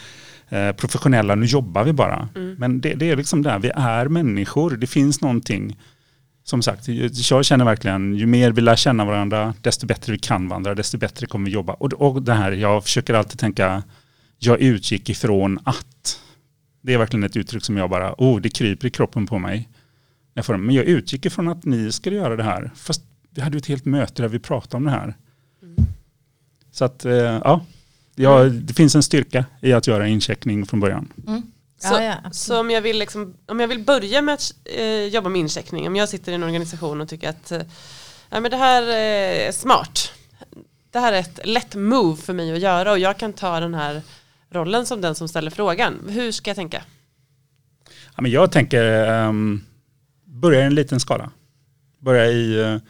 eh, 0.52 0.73
professionella, 0.73 1.35
nu 1.35 1.47
jobbar 1.47 1.85
vi 1.85 1.92
bara. 1.92 2.28
Mm. 2.35 2.56
Men 2.59 2.80
det, 2.80 2.94
det, 2.94 3.11
är 3.11 3.16
liksom 3.16 3.42
där, 3.42 3.59
vi 3.59 3.71
är 3.75 4.09
människor, 4.09 4.71
det 4.71 4.87
finns 4.87 5.21
någonting 5.21 5.76
som 6.44 6.62
sagt, 6.62 6.88
jag 7.30 7.44
känner 7.44 7.64
verkligen, 7.64 8.14
ju 8.14 8.26
mer 8.26 8.52
vi 8.52 8.61
lär 8.61 8.76
känna 8.76 9.04
varandra, 9.04 9.54
desto 9.61 9.87
bättre 9.87 10.12
vi 10.12 10.18
kan 10.18 10.49
varandra, 10.49 10.75
desto 10.75 10.99
bättre 10.99 11.26
kommer 11.26 11.47
vi 11.47 11.52
jobba. 11.52 11.73
Och, 11.73 11.92
och 11.92 12.23
det 12.23 12.32
här, 12.32 12.52
jag 12.52 12.85
försöker 12.85 13.14
alltid 13.14 13.38
tänka, 13.38 13.82
jag 14.38 14.61
utgick 14.61 15.11
ifrån 15.11 15.59
att. 15.64 16.18
Det 16.85 16.94
är 16.94 16.99
verkligen 16.99 17.25
ett 17.25 17.37
uttryck 17.37 17.64
som 17.64 17.76
jag 17.76 17.90
bara, 17.90 18.14
oh, 18.18 18.40
det 18.40 18.49
kryper 18.49 18.88
i 18.88 18.90
kroppen 18.90 19.26
på 19.26 19.38
mig. 19.38 19.68
Jag 20.35 20.47
får, 20.47 20.56
men 20.56 20.75
jag 20.75 20.85
utgick 20.85 21.26
ifrån 21.26 21.49
att 21.49 21.64
ni 21.64 21.92
skulle 21.92 22.16
göra 22.16 22.37
det 22.37 22.42
här. 22.42 22.71
Fast 22.75 23.02
vi 23.30 23.40
hade 23.40 23.56
ju 23.56 23.59
ett 23.59 23.66
helt 23.66 23.85
möte 23.85 24.23
där 24.23 24.28
vi 24.28 24.38
pratade 24.38 24.76
om 24.76 24.85
det 24.85 24.90
här. 24.90 25.14
Mm. 25.62 25.76
Så 26.73 26.85
att, 26.85 27.04
eh, 27.04 27.12
ja, 27.14 27.64
ja, 28.14 28.45
det 28.45 28.75
finns 28.75 28.95
en 28.95 29.02
styrka 29.02 29.45
i 29.61 29.73
att 29.73 29.87
göra 29.87 30.09
incheckning 30.09 30.66
från 30.66 30.81
början. 30.81 31.12
Mm. 31.26 31.42
Så, 31.78 31.95
Ja, 31.95 32.02
ja, 32.02 32.31
så 32.31 32.61
om, 32.61 32.71
jag 32.71 32.83
vill 32.83 32.99
liksom, 32.99 33.35
om 33.47 33.61
jag 33.61 33.69
vill 33.69 33.85
börja 33.85 34.23
med 34.23 34.35
att 34.35 34.54
eh, 34.64 35.04
jobba 35.04 35.28
med 35.28 35.40
incheckning, 35.40 35.87
om 35.87 35.97
jag 35.97 36.09
sitter 36.09 36.33
i 36.33 36.35
en 36.35 36.42
organisation 36.42 37.00
och 37.00 37.09
tycker 37.09 37.28
att 37.28 37.52
eh, 37.52 37.62
ja, 38.31 38.40
men 38.40 38.50
det 38.50 38.57
här 38.57 38.83
eh, 38.83 39.49
är 39.49 39.52
smart, 39.52 40.12
det 40.90 40.99
här 40.99 41.12
är 41.12 41.21
ett 41.21 41.40
lätt 41.45 41.75
move 41.75 42.23
för 42.23 42.33
mig 42.33 42.52
att 42.52 42.61
göra 42.61 42.92
och 42.92 42.99
jag 42.99 43.19
kan 43.19 43.33
ta 43.33 43.61
den 43.61 43.75
här 43.75 44.02
rollen 44.50 44.87
som 44.87 45.00
den 45.00 45.14
som 45.14 45.28
ställer 45.28 45.50
frågan. 45.50 45.99
Hur 46.09 46.33
ska 46.33 46.50
jag 46.50 46.57
tänka? 46.57 46.83
Ja, 48.16 48.23
men 48.23 48.31
jag 48.31 48.52
tänker 48.52 49.11
um, 49.28 49.64
börja 50.25 50.61
i 50.61 50.66
en 50.66 50.75
liten 50.75 51.00
skala. 51.00 51.31
Börja 51.99 52.26
i 52.26 52.57
uh, 52.57 52.81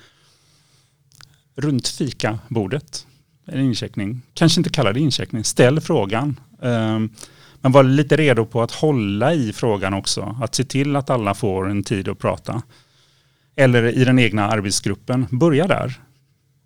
runt 1.56 1.88
fikabordet. 1.88 3.06
En 3.46 3.60
incheckning. 3.60 4.22
Kanske 4.34 4.60
inte 4.60 4.70
kalla 4.70 4.92
det 4.92 5.00
incheckning. 5.00 5.44
Ställ 5.44 5.80
frågan. 5.80 6.40
Ehm, 6.62 7.10
men 7.60 7.72
var 7.72 7.82
lite 7.82 8.16
redo 8.16 8.46
på 8.46 8.62
att 8.62 8.72
hålla 8.72 9.34
i 9.34 9.52
frågan 9.52 9.94
också. 9.94 10.36
Att 10.42 10.54
se 10.54 10.64
till 10.64 10.96
att 10.96 11.10
alla 11.10 11.34
får 11.34 11.70
en 11.70 11.82
tid 11.82 12.08
att 12.08 12.18
prata. 12.18 12.62
Eller 13.56 13.82
i 13.82 14.04
den 14.04 14.18
egna 14.18 14.48
arbetsgruppen. 14.48 15.26
Börja 15.30 15.66
där. 15.66 16.00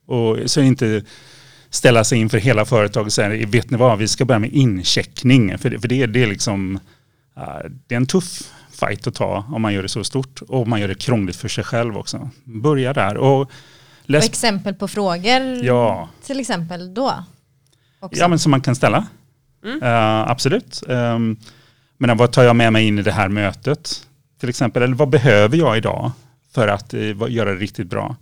Och 0.07 0.39
så 0.47 0.61
inte 0.61 1.05
ställa 1.71 2.05
sig 2.05 2.19
inför 2.19 2.39
hela 2.39 2.65
företaget 2.65 3.07
och 3.07 3.13
säga, 3.13 3.47
vet 3.47 3.71
ni 3.71 3.77
vad, 3.77 3.99
vi 3.99 4.09
ska 4.09 4.25
börja 4.25 4.39
med 4.39 4.53
incheckning. 4.53 5.59
För 5.59 5.71
det, 5.71 5.81
för 5.81 5.89
det, 5.89 6.07
det 6.07 6.23
är 6.23 6.27
liksom, 6.27 6.79
det 7.87 7.95
är 7.95 7.97
en 7.97 8.07
tuff 8.07 8.53
fight 8.71 9.07
att 9.07 9.15
ta 9.15 9.45
om 9.53 9.63
man 9.63 9.75
gör 9.75 9.83
det 9.83 9.89
så 9.89 10.05
stort. 10.05 10.43
Och 10.43 10.63
om 10.63 10.71
man 10.71 10.81
gör 10.81 10.89
det 10.89 10.95
krångligt 10.95 11.37
för 11.37 11.49
sig 11.49 11.65
själv 11.65 11.97
också. 11.97 12.31
Börja 12.45 12.93
där. 12.93 13.17
Och 13.17 13.51
och 14.07 14.11
läs, 14.11 14.25
exempel 14.25 14.75
på 14.75 14.89
frågor 14.89 15.65
ja, 15.65 16.09
till 16.23 16.41
exempel 16.41 16.95
då? 16.95 17.25
Också. 18.01 18.21
ja, 18.21 18.29
men 18.29 18.39
som 18.39 18.51
man 18.51 18.61
kan 18.61 18.77
ställa. 18.77 19.07
Mm. 19.65 19.83
Uh, 19.83 20.31
absolut. 20.31 20.83
Um, 20.87 21.37
men 21.99 22.17
vad 22.17 22.33
tar 22.33 22.43
jag 22.43 22.57
med 22.57 22.73
mig 22.73 22.87
in 22.87 22.99
i 22.99 23.03
det 23.03 23.13
här 23.13 23.29
mötet? 23.29 24.07
Till 24.41 24.49
exempel, 24.49 24.83
eller 24.83 24.95
vad 24.95 25.09
behöver 25.09 25.57
jag 25.57 25.77
idag 25.77 26.11
för 26.55 26.69
att 26.69 26.95
uh, 26.95 27.31
göra 27.33 27.51
det 27.51 27.61
riktigt 27.61 27.87
bra? 27.87 28.17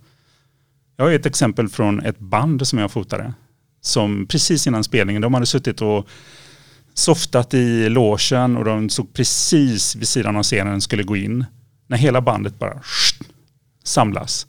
Jag 0.97 1.05
har 1.05 1.11
ett 1.11 1.25
exempel 1.25 1.69
från 1.69 2.01
ett 2.05 2.19
band 2.19 2.67
som 2.67 2.79
jag 2.79 2.91
fotade. 2.91 3.33
Som 3.81 4.27
precis 4.27 4.67
innan 4.67 4.83
spelningen, 4.83 5.21
de 5.21 5.33
hade 5.33 5.45
suttit 5.45 5.81
och 5.81 6.07
softat 6.93 7.53
i 7.53 7.89
logen 7.89 8.57
och 8.57 8.65
de 8.65 8.89
såg 8.89 9.13
precis 9.13 9.95
vid 9.95 10.07
sidan 10.07 10.37
av 10.37 10.43
scenen 10.43 10.81
skulle 10.81 11.03
gå 11.03 11.15
in. 11.15 11.45
När 11.87 11.97
hela 11.97 12.21
bandet 12.21 12.59
bara 12.59 12.81
samlas. 13.83 14.47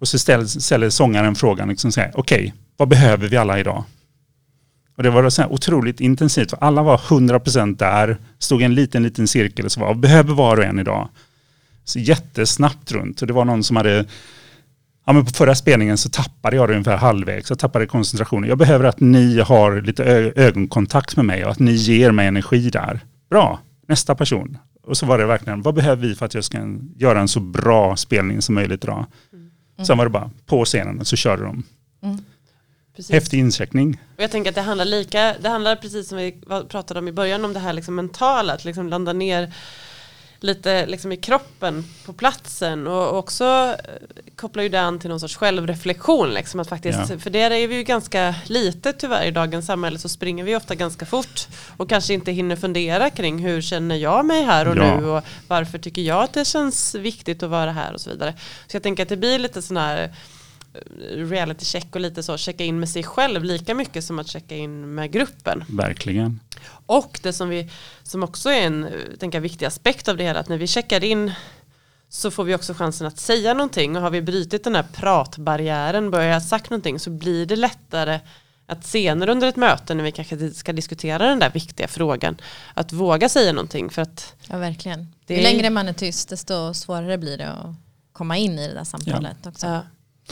Och 0.00 0.08
så 0.08 0.18
ställer, 0.18 0.44
ställer 0.44 0.90
sångaren 0.90 1.34
frågan, 1.34 1.68
liksom 1.68 1.88
okej, 1.88 2.08
okay, 2.08 2.20
okej, 2.20 2.54
vad 2.76 2.88
behöver 2.88 3.28
vi 3.28 3.36
alla 3.36 3.60
idag? 3.60 3.84
Och 4.96 5.02
det 5.02 5.10
var 5.10 5.30
så 5.30 5.42
här 5.42 5.52
otroligt 5.52 6.00
intensivt. 6.00 6.54
Alla 6.60 6.82
var 6.82 6.96
100% 6.96 7.76
där, 7.76 8.16
stod 8.38 8.62
i 8.62 8.64
en 8.64 8.74
liten, 8.74 9.02
liten 9.02 9.28
cirkel 9.28 9.64
och 9.64 9.72
så 9.72 9.80
var, 9.80 9.86
vad 9.86 10.00
behöver 10.00 10.34
var 10.34 10.56
och 10.56 10.64
en 10.64 10.78
idag? 10.78 11.08
Så 11.84 11.98
jättesnabbt 11.98 12.92
runt. 12.92 13.20
Och 13.20 13.26
det 13.26 13.32
var 13.32 13.44
någon 13.44 13.64
som 13.64 13.76
hade 13.76 14.06
Ja, 15.06 15.12
men 15.12 15.24
på 15.24 15.30
förra 15.30 15.54
spelningen 15.54 15.98
så 15.98 16.08
tappade 16.08 16.56
jag 16.56 16.68
det 16.68 16.72
ungefär 16.72 16.96
halvvägs. 16.96 17.50
Jag 17.50 17.58
tappade 17.58 17.86
koncentrationen. 17.86 18.48
Jag 18.48 18.58
behöver 18.58 18.84
att 18.84 19.00
ni 19.00 19.40
har 19.40 19.80
lite 19.80 20.04
ögonkontakt 20.36 21.16
med 21.16 21.24
mig 21.24 21.44
och 21.44 21.50
att 21.50 21.58
ni 21.58 21.72
ger 21.72 22.10
mig 22.10 22.26
energi 22.26 22.70
där. 22.70 23.00
Bra, 23.30 23.60
nästa 23.88 24.14
person. 24.14 24.58
Och 24.82 24.96
så 24.96 25.06
var 25.06 25.18
det 25.18 25.26
verkligen, 25.26 25.62
vad 25.62 25.74
behöver 25.74 26.08
vi 26.08 26.14
för 26.14 26.26
att 26.26 26.34
jag 26.34 26.44
ska 26.44 26.58
göra 26.96 27.20
en 27.20 27.28
så 27.28 27.40
bra 27.40 27.96
spelning 27.96 28.42
som 28.42 28.54
möjligt 28.54 28.84
idag? 28.84 29.06
Sen 29.86 29.98
var 29.98 30.04
det 30.04 30.10
bara 30.10 30.30
på 30.46 30.64
scenen 30.64 31.00
och 31.00 31.06
så 31.06 31.16
körde 31.16 31.42
de. 31.42 31.64
Precis. 32.96 33.12
Häftig 33.12 33.38
incheckning. 33.38 34.00
Och 34.16 34.22
jag 34.22 34.30
tänker 34.30 34.50
att 34.50 34.54
det 34.54 34.62
handlar 34.62 34.84
lika, 34.84 35.34
det 35.40 35.48
handlar 35.48 35.76
precis 35.76 36.08
som 36.08 36.18
vi 36.18 36.42
pratade 36.68 37.00
om 37.00 37.08
i 37.08 37.12
början 37.12 37.44
om 37.44 37.52
det 37.52 37.60
här 37.60 37.72
liksom 37.72 37.94
mentala, 37.94 38.52
att 38.52 38.64
liksom 38.64 38.88
landa 38.88 39.12
ner 39.12 39.54
lite 40.40 40.86
liksom 40.86 41.12
i 41.12 41.16
kroppen 41.16 41.84
på 42.06 42.12
platsen 42.12 42.86
och 42.86 43.18
också 43.18 43.44
eh, 43.44 44.34
kopplar 44.36 44.62
ju 44.62 44.68
det 44.68 44.80
an 44.80 44.98
till 44.98 45.10
någon 45.10 45.20
sorts 45.20 45.36
självreflektion 45.36 46.34
liksom 46.34 46.60
att 46.60 46.68
faktiskt, 46.68 46.98
Ja. 47.10 47.18
för 47.18 47.30
det 47.30 47.38
är 47.40 47.68
vi 47.68 47.74
ju 47.76 47.82
ganska 47.82 48.34
lite 48.46 48.92
tyvärr 48.92 49.24
i 49.26 49.30
dagens 49.30 49.66
samhälle 49.66 49.98
så 49.98 50.08
springer 50.08 50.44
vi 50.44 50.56
ofta 50.56 50.74
ganska 50.74 51.06
fort 51.06 51.48
och 51.76 51.88
kanske 51.88 52.14
inte 52.14 52.32
hinner 52.32 52.56
fundera 52.56 53.10
kring 53.10 53.38
hur 53.38 53.60
känner 53.62 53.96
jag 53.96 54.26
mig 54.26 54.42
här 54.42 54.68
och 54.68 54.76
Ja. 54.76 55.00
nu 55.00 55.06
och 55.06 55.24
varför 55.48 55.78
tycker 55.78 56.02
jag 56.02 56.22
att 56.22 56.32
det 56.32 56.44
känns 56.44 56.94
viktigt 56.94 57.42
att 57.42 57.50
vara 57.50 57.72
här 57.72 57.92
och 57.94 58.00
så 58.00 58.10
vidare. 58.10 58.34
Så 58.66 58.76
jag 58.76 58.82
tänker 58.82 59.02
att 59.02 59.08
det 59.08 59.16
blir 59.16 59.38
lite 59.38 59.62
sån 59.62 59.76
här 59.76 60.02
eh, 60.74 61.16
reality 61.16 61.64
check 61.64 61.94
och 61.94 62.00
lite 62.00 62.22
så 62.22 62.36
checka 62.36 62.64
in 62.64 62.80
med 62.80 62.88
sig 62.88 63.02
själv 63.02 63.44
lika 63.44 63.74
mycket 63.74 64.04
som 64.04 64.18
att 64.18 64.28
checka 64.28 64.56
in 64.56 64.94
med 64.94 65.10
gruppen. 65.12 65.64
Verkligen. 65.68 66.40
Och 66.86 67.20
det 67.22 67.32
som, 67.32 67.48
vi, 67.48 67.70
som 68.02 68.22
också 68.22 68.50
är 68.50 68.66
en 68.66 68.84
eh, 68.84 68.90
tänker 69.18 69.38
jag, 69.38 69.42
viktig 69.42 69.66
aspekt 69.66 70.08
av 70.08 70.16
det 70.16 70.24
hela, 70.24 70.40
att 70.40 70.48
när 70.48 70.58
vi 70.58 70.66
checkar 70.66 71.04
in 71.04 71.32
så 72.08 72.30
får 72.30 72.44
vi 72.44 72.54
också 72.54 72.74
chansen 72.74 73.06
att 73.06 73.18
säga 73.18 73.54
någonting 73.54 73.96
och 73.96 74.02
har 74.02 74.10
vi 74.10 74.22
brutit 74.22 74.64
den 74.64 74.74
här 74.74 74.84
pratbarriären, 74.92 76.10
börjat 76.10 76.48
sagt 76.48 76.70
någonting 76.70 76.98
så 76.98 77.10
blir 77.10 77.46
det 77.46 77.56
lättare 77.56 78.20
att 78.66 78.86
senare 78.86 79.32
under 79.32 79.48
ett 79.48 79.56
möte 79.56 79.94
när 79.94 80.04
vi 80.04 80.12
kanske 80.12 80.50
ska 80.50 80.72
diskutera 80.72 81.26
den 81.28 81.38
där 81.38 81.50
viktiga 81.50 81.88
frågan 81.88 82.36
att 82.74 82.92
våga 82.92 83.28
säga 83.28 83.52
någonting 83.52 83.90
för 83.90 84.02
att 84.02 84.34
Ja, 84.48 84.58
verkligen. 84.58 85.14
Det 85.26 85.36
Ju 85.36 85.42
längre 85.42 85.70
man 85.70 85.88
är 85.88 85.92
tyst 85.92 86.28
desto 86.28 86.74
svårare 86.74 87.18
blir 87.18 87.38
det 87.38 87.48
att 87.48 87.74
komma 88.12 88.36
in 88.36 88.58
i 88.58 88.68
det 88.68 88.74
där 88.74 88.84
samtalet 88.84 89.46
också. 89.46 89.66
ja, 89.66 89.82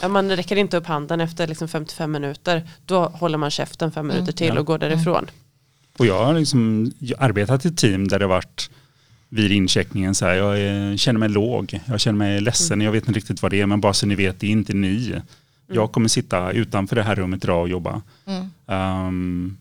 ja, 0.01 0.07
man 0.07 0.31
räcker 0.35 0.55
inte 0.55 0.77
upp 0.77 0.85
handen 0.85 1.21
efter 1.21 1.47
liksom 1.47 1.67
55 1.67 2.11
minuter 2.11 2.69
då 2.85 3.05
håller 3.05 3.37
man 3.37 3.51
käften 3.51 3.91
fem 3.91 4.07
minuter 4.07 4.31
till 4.31 4.47
Ja. 4.47 4.59
och 4.59 4.65
går 4.65 4.77
därifrån. 4.77 5.29
Och 5.99 6.05
jag 6.05 6.25
har 6.25 6.33
liksom 6.33 6.91
arbetat 7.17 7.65
i 7.65 7.71
team 7.71 8.07
där 8.07 8.19
det 8.19 8.27
varit 8.27 8.69
vid 9.29 9.51
incheckningen 9.51 10.15
så 10.15 10.25
här, 10.25 10.35
jag 10.35 10.99
känner 10.99 11.19
mig 11.19 11.29
låg, 11.29 11.79
jag 11.85 11.99
känner 11.99 12.17
mig 12.17 12.41
ledsen, 12.41 12.81
jag 12.81 12.91
vet 12.91 13.07
inte 13.07 13.17
riktigt 13.17 13.41
vad 13.41 13.51
det 13.51 13.61
är, 13.61 13.65
men 13.65 13.81
bara 13.81 13.93
så 13.93 14.05
ni 14.05 14.15
vet, 14.15 14.39
det 14.39 14.47
är 14.47 14.51
inte 14.51 14.73
ni. 14.73 15.21
Jag 15.71 15.91
kommer 15.91 16.07
sitta 16.07 16.51
utanför 16.51 16.95
det 16.95 17.03
här 17.03 17.15
rummet 17.15 17.43
idag 17.43 17.61
och 17.61 17.69
jobba. 17.69 18.01
Mm. 18.25 19.07
Um, 19.07 19.57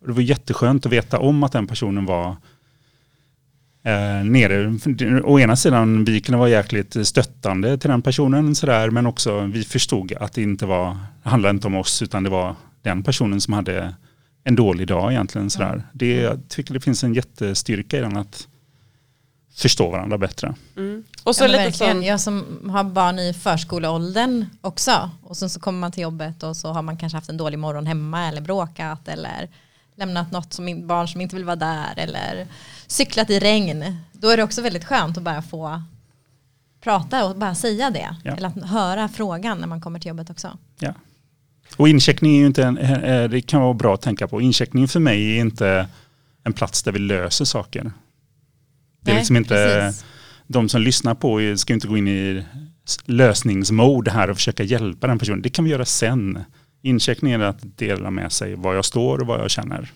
och 0.00 0.06
det 0.06 0.12
var 0.12 0.22
jätteskönt 0.22 0.86
att 0.86 0.92
veta 0.92 1.18
om 1.18 1.42
att 1.42 1.52
den 1.52 1.66
personen 1.66 2.04
var 2.06 2.36
eh, 3.82 4.24
nere. 4.24 4.78
Å 5.24 5.40
ena 5.40 5.56
sidan, 5.56 6.04
vi 6.04 6.20
kunde 6.20 6.38
vara 6.38 6.48
jäkligt 6.48 7.06
stöttande 7.06 7.78
till 7.78 7.90
den 7.90 8.02
personen, 8.02 8.54
så 8.54 8.66
där, 8.66 8.90
men 8.90 9.06
också 9.06 9.40
vi 9.40 9.64
förstod 9.64 10.12
att 10.12 10.32
det 10.32 10.42
inte 10.42 10.66
var, 10.66 10.96
det 11.22 11.28
handlade 11.28 11.54
inte 11.54 11.66
om 11.66 11.74
oss, 11.74 12.02
utan 12.02 12.22
det 12.22 12.30
var 12.30 12.54
den 12.82 13.02
personen 13.02 13.40
som 13.40 13.54
hade 13.54 13.94
en 14.48 14.54
dålig 14.56 14.88
dag 14.88 15.12
egentligen. 15.12 15.50
Så 15.50 15.58
där. 15.58 15.82
Det, 15.92 16.16
jag 16.16 16.40
tycker 16.48 16.74
det 16.74 16.80
finns 16.80 17.04
en 17.04 17.14
jättestyrka 17.14 17.98
i 17.98 18.00
den 18.00 18.16
att 18.16 18.48
förstå 19.54 19.90
varandra 19.90 20.18
bättre. 20.18 20.54
Mm. 20.76 21.04
Och 21.24 21.36
så 21.36 21.44
Ja, 21.44 21.48
lite 21.48 21.58
verkligen. 21.64 21.92
som, 21.94 22.02
Jag 22.02 22.20
som 22.20 22.70
har 22.70 22.84
barn 22.84 23.18
i 23.18 23.34
förskoleåldern 23.34 24.46
också. 24.60 25.10
Och 25.22 25.36
sen 25.36 25.50
så 25.50 25.60
kommer 25.60 25.78
man 25.78 25.92
till 25.92 26.02
jobbet 26.02 26.42
och 26.42 26.56
så 26.56 26.72
har 26.72 26.82
man 26.82 26.96
kanske 26.96 27.16
haft 27.16 27.28
en 27.28 27.36
dålig 27.36 27.58
morgon 27.58 27.86
hemma 27.86 28.28
eller 28.28 28.40
bråkat 28.40 29.08
eller 29.08 29.48
lämnat 29.96 30.32
något 30.32 30.52
som 30.52 30.86
barn 30.86 31.08
som 31.08 31.20
inte 31.20 31.36
vill 31.36 31.44
vara 31.44 31.56
där 31.56 31.94
eller 31.96 32.46
cyklat 32.86 33.30
i 33.30 33.38
regn. 33.38 33.96
Då 34.12 34.28
är 34.28 34.36
det 34.36 34.42
också 34.42 34.62
väldigt 34.62 34.84
skönt 34.84 35.16
att 35.16 35.22
bara 35.22 35.42
få 35.42 35.82
prata 36.80 37.26
och 37.26 37.36
bara 37.36 37.54
säga 37.54 37.90
det. 37.90 38.16
Ja. 38.24 38.36
Eller 38.36 38.48
att 38.48 38.70
höra 38.70 39.08
frågan 39.08 39.58
när 39.58 39.66
man 39.66 39.80
kommer 39.80 39.98
till 39.98 40.08
jobbet 40.08 40.30
också. 40.30 40.58
Ja. 40.78 40.94
Och 41.76 41.88
incheckning 41.88 42.34
är 42.34 42.40
ju 42.40 42.46
inte 42.46 42.64
en, 42.64 42.78
eh, 42.78 43.28
det 43.28 43.40
kan 43.40 43.60
vara 43.60 43.74
bra 43.74 43.94
att 43.94 44.02
tänka 44.02 44.28
på. 44.28 44.40
Incheckning 44.40 44.88
för 44.88 45.00
mig 45.00 45.36
är 45.36 45.40
inte 45.40 45.88
en 46.44 46.52
plats 46.52 46.82
där 46.82 46.92
vi 46.92 46.98
löser 46.98 47.44
saker. 47.44 47.92
Det 49.00 49.10
är 49.10 49.16
liksom 49.16 49.36
inte, 49.36 49.54
precis. 49.54 50.04
de 50.46 50.68
som 50.68 50.82
lyssnar 50.82 51.14
på 51.14 51.56
ska 51.56 51.72
inte 51.72 51.88
gå 51.88 51.96
in 51.96 52.08
i 52.08 52.44
lösningsmode 53.04 54.10
här 54.10 54.30
och 54.30 54.36
försöka 54.36 54.62
hjälpa 54.62 55.06
den 55.06 55.18
personen. 55.18 55.42
Det 55.42 55.48
kan 55.48 55.64
vi 55.64 55.70
göra 55.70 55.84
sen. 55.84 56.44
Incheckning 56.82 57.32
är 57.32 57.38
att 57.40 57.78
dela 57.78 58.10
med 58.10 58.32
sig 58.32 58.54
var 58.54 58.74
jag 58.74 58.84
står 58.84 59.18
och 59.18 59.26
vad 59.26 59.40
jag 59.40 59.50
känner. 59.50 59.92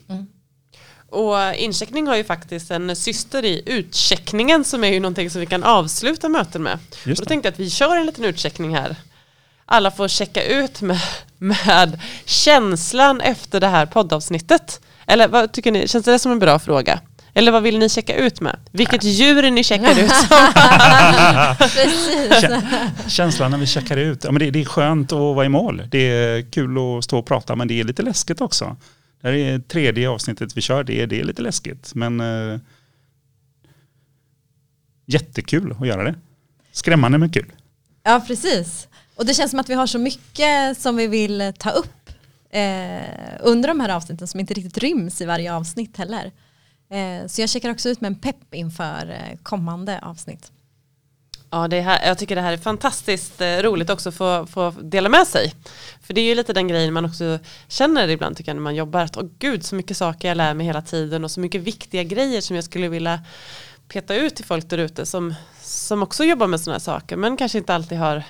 Och 1.11 1.54
incheckning 1.54 2.06
har 2.06 2.16
ju 2.16 2.24
faktiskt 2.24 2.70
en 2.70 2.96
syster 2.96 3.44
i 3.44 3.62
utcheckningen 3.66 4.64
som 4.64 4.85
är 4.85 4.88
ju 4.88 5.00
någonting 5.00 5.30
som 5.30 5.40
vi 5.40 5.46
kan 5.46 5.64
avsluta 5.64 6.28
möten 6.28 6.62
med. 6.62 6.78
Och 6.90 7.06
Just 7.06 7.18
då 7.18 7.24
det. 7.24 7.28
tänkte 7.28 7.46
jag 7.46 7.52
att 7.52 7.61
vi 7.61 7.70
kör 7.70 7.96
en 7.96 8.06
liten 8.06 8.24
utcheckning 8.24 8.76
här. 8.76 8.96
Alla 9.64 9.90
får 9.90 10.09
checka 10.09 10.44
ut 10.44 10.83
med, 10.83 11.00
med 11.40 12.00
känslan 12.24 13.20
efter 13.20 13.61
det 13.61 13.68
här 13.68 13.87
poddavsnittet. 13.87 14.81
Eller 15.07 15.29
vad 15.29 15.53
tycker 15.53 15.72
ni, 15.72 15.88
känns 15.88 16.05
det 16.05 16.18
som 16.18 16.33
en 16.33 16.38
bra 16.38 16.59
fråga? 16.59 17.00
Eller 17.35 17.53
vad 17.53 17.62
vill 17.62 17.79
ni 17.79 17.88
checka 17.88 18.14
ut 18.14 18.40
med? 18.40 18.57
Vilket 18.72 19.05
djur 19.05 19.50
ni 19.50 19.64
checkar 19.64 19.90
ut 19.90 20.11
som? 20.11 20.53
Känslan 23.11 23.50
när 23.50 23.59
vi 23.59 23.66
checkar 23.66 23.96
ut. 23.96 24.24
Ja, 24.24 24.33
men 24.33 24.40
det, 24.40 24.50
det 24.50 24.61
är 24.61 24.64
skönt 24.64 25.12
att 25.12 25.18
vara 25.18 25.46
i 25.46 25.48
mål. 25.48 25.83
Det 25.90 25.98
är 25.98 26.50
kul 26.50 26.76
att 26.79 27.05
stå 27.05 27.18
och 27.18 27.26
prata 27.26 27.57
men 27.57 27.68
det 27.68 27.81
är 27.81 27.85
lite 27.85 28.03
läskigt 28.03 28.40
också. 28.40 28.76
Det 29.20 29.29
här 29.29 29.35
är 29.35 29.59
tredje 29.59 30.11
avsnittet 30.11 30.57
vi 30.57 30.61
kör. 30.61 30.85
Det 30.85 31.00
är, 31.03 31.07
det 31.07 31.20
är 31.20 31.24
lite 31.24 31.42
läskigt 31.42 31.94
men 31.94 32.20
eh, 32.20 32.59
jättekul 35.07 35.74
att 35.81 35.87
göra 35.87 36.05
det. 36.05 36.14
skrämmande 36.72 37.18
men 37.18 37.31
kul. 37.31 37.53
Ja, 38.03 38.24
precis. 38.26 38.88
Och 39.20 39.26
det 39.26 39.35
känns 39.35 39.50
som 39.50 39.61
att 39.61 39.68
vi 39.68 39.74
har 39.74 39.87
så 39.87 39.98
mycket 39.98 40.78
som 40.78 40.96
vi 40.96 41.06
vill 41.06 41.52
ta 41.59 41.70
upp 41.70 42.11
eh, 42.50 43.00
under 43.40 43.68
de 43.68 43.80
här 43.80 43.88
avsnitten 43.88 44.28
som 44.28 44.40
inte 44.40 44.54
riktigt 44.54 44.78
ryms 44.78 45.20
i 45.20 45.24
varje 45.24 45.54
avsnitt 45.54 45.96
heller. 45.96 46.33
Eh, 46.90 47.26
så 47.26 47.40
jag 47.40 47.48
checkar 47.48 47.70
också 47.70 47.88
ut 47.88 48.00
med 48.00 48.09
en 48.09 48.14
pepp 48.14 48.54
inför 48.54 49.11
eh, 49.11 49.38
kommande 49.42 50.00
avsnitt. 50.02 50.52
Ja, 51.50 51.68
det 51.68 51.80
här, 51.80 52.06
jag 52.06 52.18
tycker 52.18 52.35
det 52.35 52.40
här 52.40 52.52
är 52.52 52.56
fantastiskt 52.56 53.40
eh, 53.40 53.56
roligt 53.56 53.90
också 53.90 54.09
att 54.09 54.14
få, 54.14 54.46
få 54.46 54.70
dela 54.70 55.09
med 55.09 55.26
sig. 55.26 55.54
För 56.02 56.14
det 56.14 56.20
är 56.20 56.24
ju 56.24 56.35
lite 56.35 56.52
den 56.52 56.68
grejen 56.68 56.92
man 56.92 57.04
också 57.04 57.38
känner 57.68 58.09
ibland 58.09 58.37
tycker 58.37 58.50
jag 58.50 58.56
när 58.56 58.62
man 58.62 58.74
jobbar. 58.74 59.00
Att 59.00 59.16
åh 59.16 59.28
gud 59.38 59.64
så 59.64 59.74
mycket 59.74 59.96
saker 59.96 60.28
jag 60.28 60.37
lär 60.37 60.54
mig 60.54 60.66
hela 60.66 60.83
tiden 60.83 61.24
och 61.24 61.30
så 61.30 61.40
mycket 61.40 61.61
viktiga 61.61 62.02
grejer 62.02 62.40
som 62.40 62.56
jag 62.56 62.64
skulle 62.64 62.88
vilja 62.88 63.20
peta 63.88 64.14
ut 64.14 64.37
till 64.37 64.44
folk 64.44 64.70
där 64.70 64.78
ute 64.78 65.06
som, 65.06 65.35
som 65.62 66.02
också 66.02 66.24
jobbar 66.24 66.46
med 66.46 66.61
sådana 66.61 66.74
här 66.74 66.80
saker 66.80 67.16
men 67.16 67.37
kanske 67.37 67.59
inte 67.59 67.74
alltid 67.74 67.98
har 67.98 68.24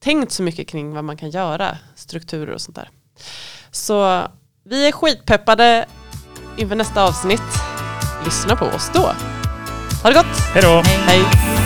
tänkt 0.00 0.32
så 0.32 0.42
mycket 0.42 0.68
kring 0.68 0.92
vad 0.94 1.04
man 1.04 1.16
kan 1.16 1.30
göra, 1.30 1.78
strukturer 1.94 2.52
och 2.54 2.60
sånt 2.60 2.76
där. 2.76 2.90
Så 3.70 4.26
vi 4.64 4.88
är 4.88 4.92
skitpeppade 4.92 5.86
inför 6.56 6.76
nästa 6.76 7.04
avsnitt. 7.04 7.42
Lyssna 8.24 8.56
på 8.56 8.64
oss 8.64 8.90
då. 8.94 9.12
Ha 10.02 10.10
det 10.10 10.14
gott! 10.14 10.38
Hej 10.54 10.62
då! 10.62 10.82
Hej! 10.84 11.57